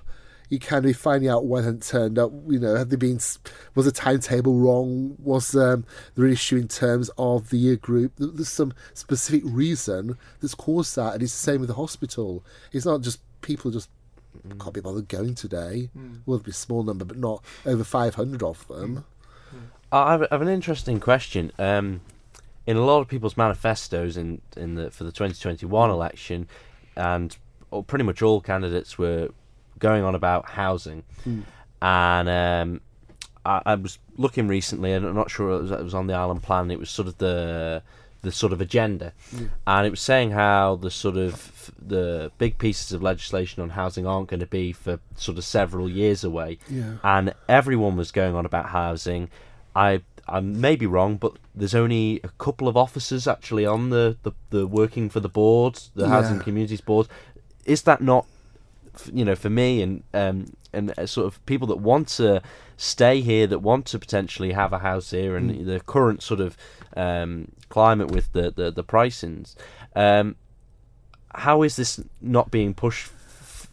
[0.49, 2.31] you kind of be finding out why they hadn't turned up.
[2.47, 3.19] You know, had they been
[3.75, 5.17] was the timetable wrong?
[5.19, 8.13] Was um, there an issue in terms of the year group?
[8.17, 12.45] There's some specific reason that's caused that, and it's the same with the hospital.
[12.71, 13.89] It's not just people just
[14.59, 15.89] can't be bothered going today.
[15.97, 16.21] Mm.
[16.25, 19.05] Well, there'll be a small number, but not over 500 of them.
[19.91, 21.51] I have, I have an interesting question.
[21.59, 22.01] Um,
[22.65, 26.47] in a lot of people's manifestos in in the for the 2021 election,
[26.95, 27.35] and
[27.87, 29.29] pretty much all candidates were
[29.79, 31.43] going on about housing, Mm.
[31.81, 32.81] and um,
[33.45, 36.13] I, I was looking recently, and I'm not sure it was, it was on the
[36.15, 36.69] island plan.
[36.71, 37.81] It was sort of the
[38.23, 39.49] the sort of agenda, Mm.
[39.67, 44.05] and it was saying how the sort of the big pieces of legislation on housing
[44.05, 46.95] aren't going to be for sort of several years away Yeah.
[47.03, 49.29] and everyone was going on about housing.
[49.85, 54.17] I I may be wrong, but there's only a couple of officers actually on the,
[54.23, 57.07] the, the working for the board, the housing communities board.
[57.65, 58.25] Is that not,
[59.13, 60.37] you know, for me and um
[60.73, 62.41] and uh, sort of people that want to
[62.75, 65.65] stay here, that want to potentially have a house here, and Mm.
[65.65, 66.57] the current sort of
[66.95, 69.55] um, climate with the the, the pricings,
[69.95, 70.35] um,
[71.45, 73.11] how is this not being pushed?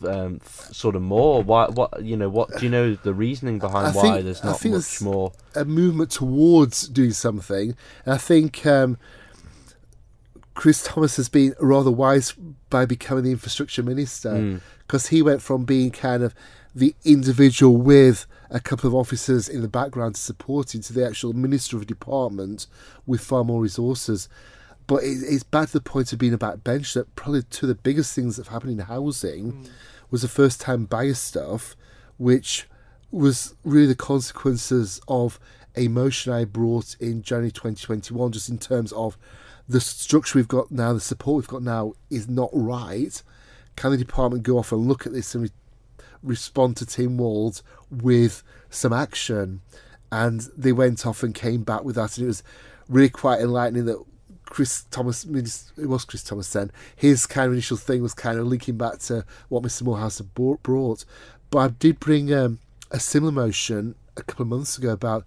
[0.03, 0.41] Um,
[0.73, 1.43] sort of more.
[1.43, 1.67] Why?
[1.69, 2.29] What you know?
[2.29, 2.95] What do you know?
[2.95, 5.33] The reasoning behind I why think- there's I not think much there's- more.
[5.55, 7.75] a movement towards doing something.
[8.05, 8.99] And I think um,
[10.55, 12.33] Chris Thomas has been rather wise
[12.71, 14.61] by becoming the infrastructure minister Mm.
[14.87, 16.35] because he went from being kind of
[16.75, 21.07] the individual with a couple of officers in the background to support him to the
[21.07, 22.67] actual minister of a department
[23.07, 24.29] with far more resources.
[24.87, 27.69] But it, it's bad to the point of being a backbench that probably two of
[27.69, 29.69] the biggest things that have happened in housing Mm.
[30.11, 31.75] was the first time buyer stuff,
[32.19, 32.69] which
[33.11, 35.39] was really the consequences of
[35.77, 39.17] a motion I brought in January 2021, just in terms of
[39.69, 43.23] the structure we've got now, the support we've got now is not right.
[43.77, 45.51] Can the department go off and look at this and re-
[46.23, 49.63] respond to Tynwald with some action?
[50.13, 52.43] And they went off and came back with that, and it was
[52.89, 54.05] really quite enlightening that
[54.47, 58.47] Chris Thomas, it was Chris Thomas then, his kind of initial thing was kind of
[58.47, 59.83] linking back to what Mr.
[59.83, 61.05] Moorhouse had brought.
[61.51, 62.59] But I did bring um,
[62.91, 65.25] a similar motion a couple of months ago about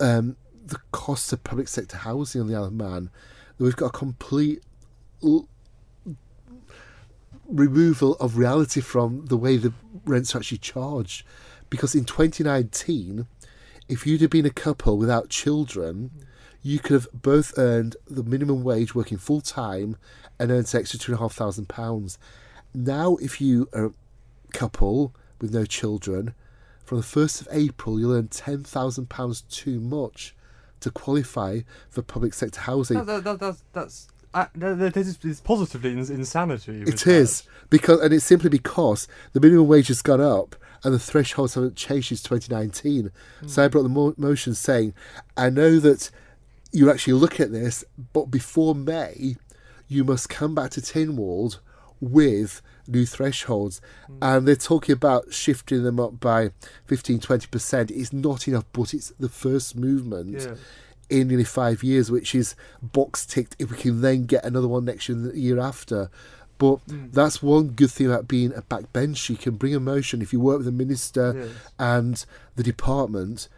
[0.00, 3.10] um, the cost of public sector housing on the Isle of Man.
[3.58, 4.62] We've got a complete
[5.22, 5.48] l-
[7.48, 9.72] removal of reality from the way the
[10.04, 11.24] rents are actually charged.
[11.70, 13.26] Because in 2019,
[13.88, 16.10] if you'd have been a couple without children,
[16.66, 19.96] you could have both earned the minimum wage working full time
[20.36, 22.18] and earned an extra two and a half thousand pounds.
[22.74, 23.92] Now, if you are a
[24.52, 26.34] couple with no children,
[26.82, 30.34] from the 1st of April, you'll earn £10,000 too much
[30.80, 33.04] to qualify for public sector housing.
[33.04, 36.82] That, that, that, that's that's uh, that is, positively ins- insanity.
[36.82, 40.98] It is because, and it's simply because the minimum wage has gone up and the
[40.98, 43.10] thresholds haven't changed since 2019.
[43.46, 44.94] So I brought the mo- motion saying,
[45.36, 46.10] I know that
[46.72, 49.36] you actually look at this, but before May,
[49.88, 51.58] you must come back to Tynwald
[52.00, 53.80] with new thresholds.
[54.06, 54.18] Hmm.
[54.22, 56.50] And they're talking about shifting them up by
[56.86, 57.90] 15 20%.
[57.90, 60.54] It's not enough, but it's the first movement Yeah.
[61.08, 64.84] in nearly five years, which is box ticked if we can then get another one
[64.84, 66.10] next year the year after.
[66.58, 67.06] But hmm.
[67.12, 69.28] that's one good thing about being a backbench.
[69.28, 71.50] You can bring a motion if you work with the minister Yes.
[71.78, 73.48] and the department.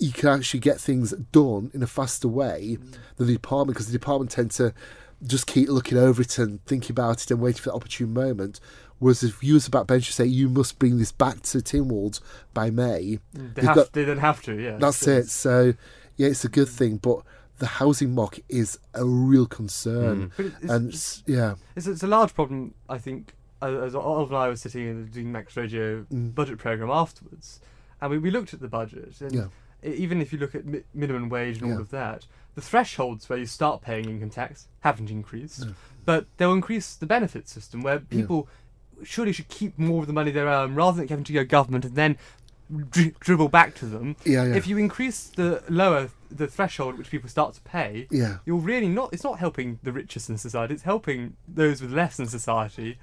[0.00, 2.96] You can actually get things done in a faster way mm.
[3.16, 4.74] than the department because the department tend to
[5.22, 8.58] just keep looking over it and thinking about it and waiting for the opportune moment.
[8.98, 12.20] Whereas if you as a backbencher say you must bring this back to Tynwald
[12.54, 14.76] by May, mm, They, they've have, got- they then have to, yeah.
[14.78, 15.28] that's it.
[15.28, 15.74] So,
[16.16, 16.72] yeah, it's a good mm.
[16.76, 17.20] thing, but
[17.58, 20.32] the housing market is a real concern.
[20.36, 24.34] But it's, And s- yeah, it's, it's a large problem, I think, as, as Oliver
[24.34, 26.34] and I were sitting and doing Manx Radio Mm.
[26.34, 27.60] budget programme afterwards,
[28.00, 29.46] and we, we looked at the budget, and yeah,
[29.82, 33.38] even if you look at mi- minimum wage and all of that, the thresholds where
[33.38, 35.74] you start paying income tax haven't increased, No.
[36.04, 38.48] but they'll increase the benefit system where people
[39.04, 41.84] surely should keep more of the money they earn rather than having to go government
[41.86, 42.18] and then
[42.90, 44.16] dri- dribble back to them.
[44.24, 48.06] yeah, yeah, If you increase the lower the threshold at which people start to pay,
[48.10, 48.38] yeah.
[48.46, 49.12] you're really not.
[49.12, 50.74] It's not helping the richest in society.
[50.74, 52.98] It's helping those with less in society,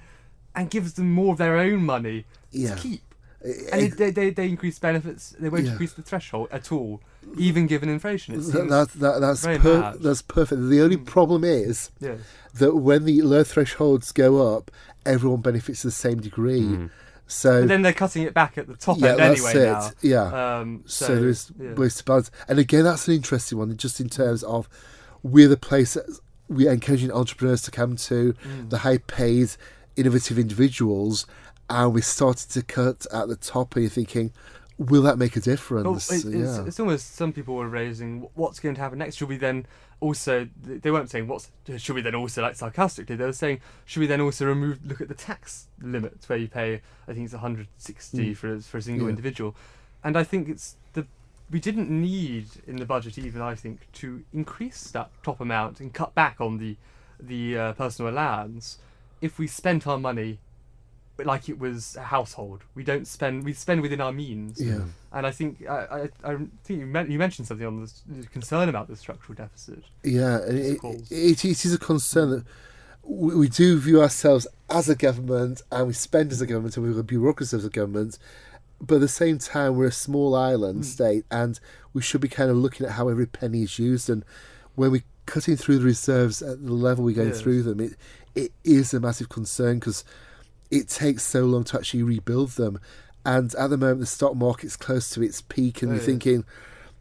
[0.54, 2.74] and gives them more of their own money Yeah.
[2.74, 3.02] to keep.
[3.44, 5.34] Eh, And eh, it, they, they they increase benefits.
[5.38, 5.72] They won't Yeah.
[5.72, 7.00] increase the threshold at all,
[7.36, 8.34] even given inflation.
[8.34, 10.60] It that, that, that, that's per- that's perfect.
[10.68, 11.06] The only Mm.
[11.06, 12.18] problem is yes.
[12.54, 14.70] that when the low thresholds go up,
[15.06, 16.62] everyone benefits to the same degree.
[16.62, 16.90] Mm.
[17.30, 19.72] So But then they're cutting it back at the top yeah, end that's anyway it.
[19.72, 19.90] now.
[20.00, 20.58] Yeah.
[20.58, 21.74] Um, so, so, there's yeah.
[21.74, 22.30] ways to balance.
[22.48, 24.66] And again, that's an interesting one, just in terms of
[25.22, 26.06] we're the place that
[26.48, 28.70] we're encouraging entrepreneurs to come to, Mm.
[28.70, 29.50] the high paid,
[29.94, 31.26] innovative individuals,
[31.70, 34.32] and we started to cut at the top, and you're thinking,
[34.78, 36.10] will that make a Well, difference?
[36.10, 36.64] it, it's, yeah.
[36.66, 39.16] it's almost some people were raising what's going to happen next.
[39.16, 39.66] Should we then
[40.00, 40.48] also?
[40.62, 41.50] They weren't saying what's.
[41.76, 43.16] Should we then also like sarcastically?
[43.16, 46.48] They were saying should we then also remove look at the tax limits where you
[46.48, 48.36] pay I think it's 160 Mm.
[48.36, 49.10] for a- for a single Yeah.
[49.10, 49.56] individual,
[50.04, 51.06] and I think it's the
[51.50, 55.92] we didn't need in the budget even I think to increase that top amount and
[55.92, 56.76] cut back on the
[57.20, 58.78] the uh, personal allowance
[59.20, 60.38] if we spent our money
[61.26, 62.62] like it was a household.
[62.74, 63.44] We don't spend.
[63.44, 64.60] We spend within our means.
[64.60, 64.80] yeah.
[65.12, 68.26] And I think I, I, I think you, men- you mentioned something on this the
[68.26, 69.82] concern about the structural deficit.
[70.04, 72.44] Yeah, it, it, it is a concern that
[73.02, 76.84] we, we do view ourselves as a government and we spend as a government and
[76.86, 78.18] we're a bureaucracy as a government,
[78.80, 80.84] but at the same time we're a small island Mm.
[80.84, 81.58] state and
[81.94, 84.24] we should be kind of looking at how every penny is used and
[84.74, 87.40] when we're cutting through the reserves at the level we're going Yes.
[87.40, 87.94] through them, it
[88.34, 90.04] it is a massive concern because
[90.70, 92.78] it takes so long to actually rebuild them.
[93.24, 96.06] And at the moment, the stock market's close to its peak, and Oh, you're yeah.
[96.06, 96.44] thinking,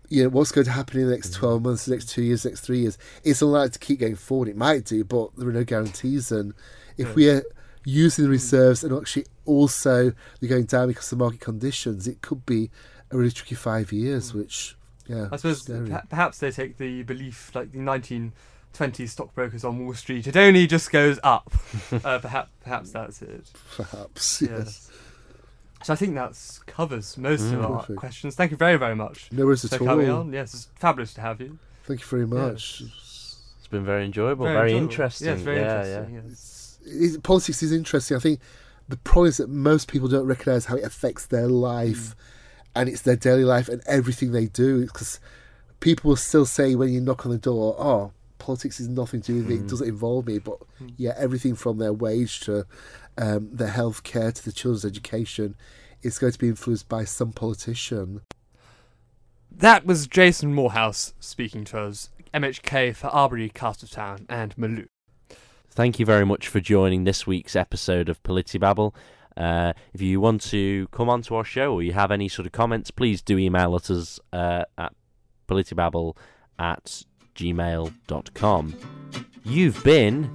[0.10, 1.36] you know, what's going to happen in the next mm.
[1.36, 2.98] 12 months, the next two years, next three years?
[3.24, 4.48] It's unlikely to keep going forward.
[4.50, 6.32] It might do, but there are no guarantees.
[6.32, 6.54] And
[6.98, 7.14] if Yeah.
[7.14, 7.44] we are
[7.86, 8.34] using the mm.
[8.34, 12.70] reserves and actually also they're going down because of market conditions, it could be
[13.12, 14.36] a really tricky five years, mm.
[14.36, 14.76] which,
[15.08, 15.28] yeah.
[15.32, 15.70] I suppose
[16.10, 17.80] perhaps they take the belief like the
[18.74, 20.28] 1920s stockbrokers on Wall Street.
[20.28, 21.52] It only just goes up.
[22.04, 23.52] uh, perhaps perhaps that's it.
[23.76, 24.50] Perhaps, Yes.
[24.52, 24.92] yes.
[25.84, 27.70] So I think that covers most of Mm.
[27.70, 28.00] our Perfect.
[28.00, 28.36] questions.
[28.36, 30.22] Thank you very very much No worries for at coming all.
[30.22, 30.34] on.
[30.34, 31.60] Yes, it's fabulous to have you.
[31.86, 32.82] Thank you very much.
[32.82, 34.92] It's It's been very enjoyable, very, very enjoyable.
[34.92, 35.28] interesting.
[35.28, 36.14] Yeah, very yeah, interesting.
[36.16, 36.22] Yeah.
[36.32, 38.18] It's, it's, politics is interesting.
[38.18, 38.40] I think
[38.90, 42.16] the problem is that most people don't recognise how it affects their life, mm.
[42.76, 44.82] and it's their daily life and everything they do.
[44.86, 45.20] Because
[45.80, 49.34] people will still say when you knock on the door, "Oh, politics is nothing to
[49.34, 49.70] do with it; it mm.
[49.70, 50.94] doesn't involve me." But mm.
[50.98, 52.66] yeah, everything from their wage to
[53.18, 55.56] um, their health care to the children's education
[56.02, 58.22] is going to be influenced by some politician.
[59.52, 64.88] That was Jason Moorhouse speaking to us, MHK for Arbory, Castletown, and Malew.
[65.72, 68.94] Thank you very much for joining this week's episode of Politibabble.
[69.36, 72.48] Uh, if you want to come on to our show or you have any sort
[72.48, 74.94] of comments, please do email us uh, at
[75.48, 76.18] politibabble
[76.58, 77.04] at
[77.38, 78.74] gmail.com.
[79.46, 80.30] You've been.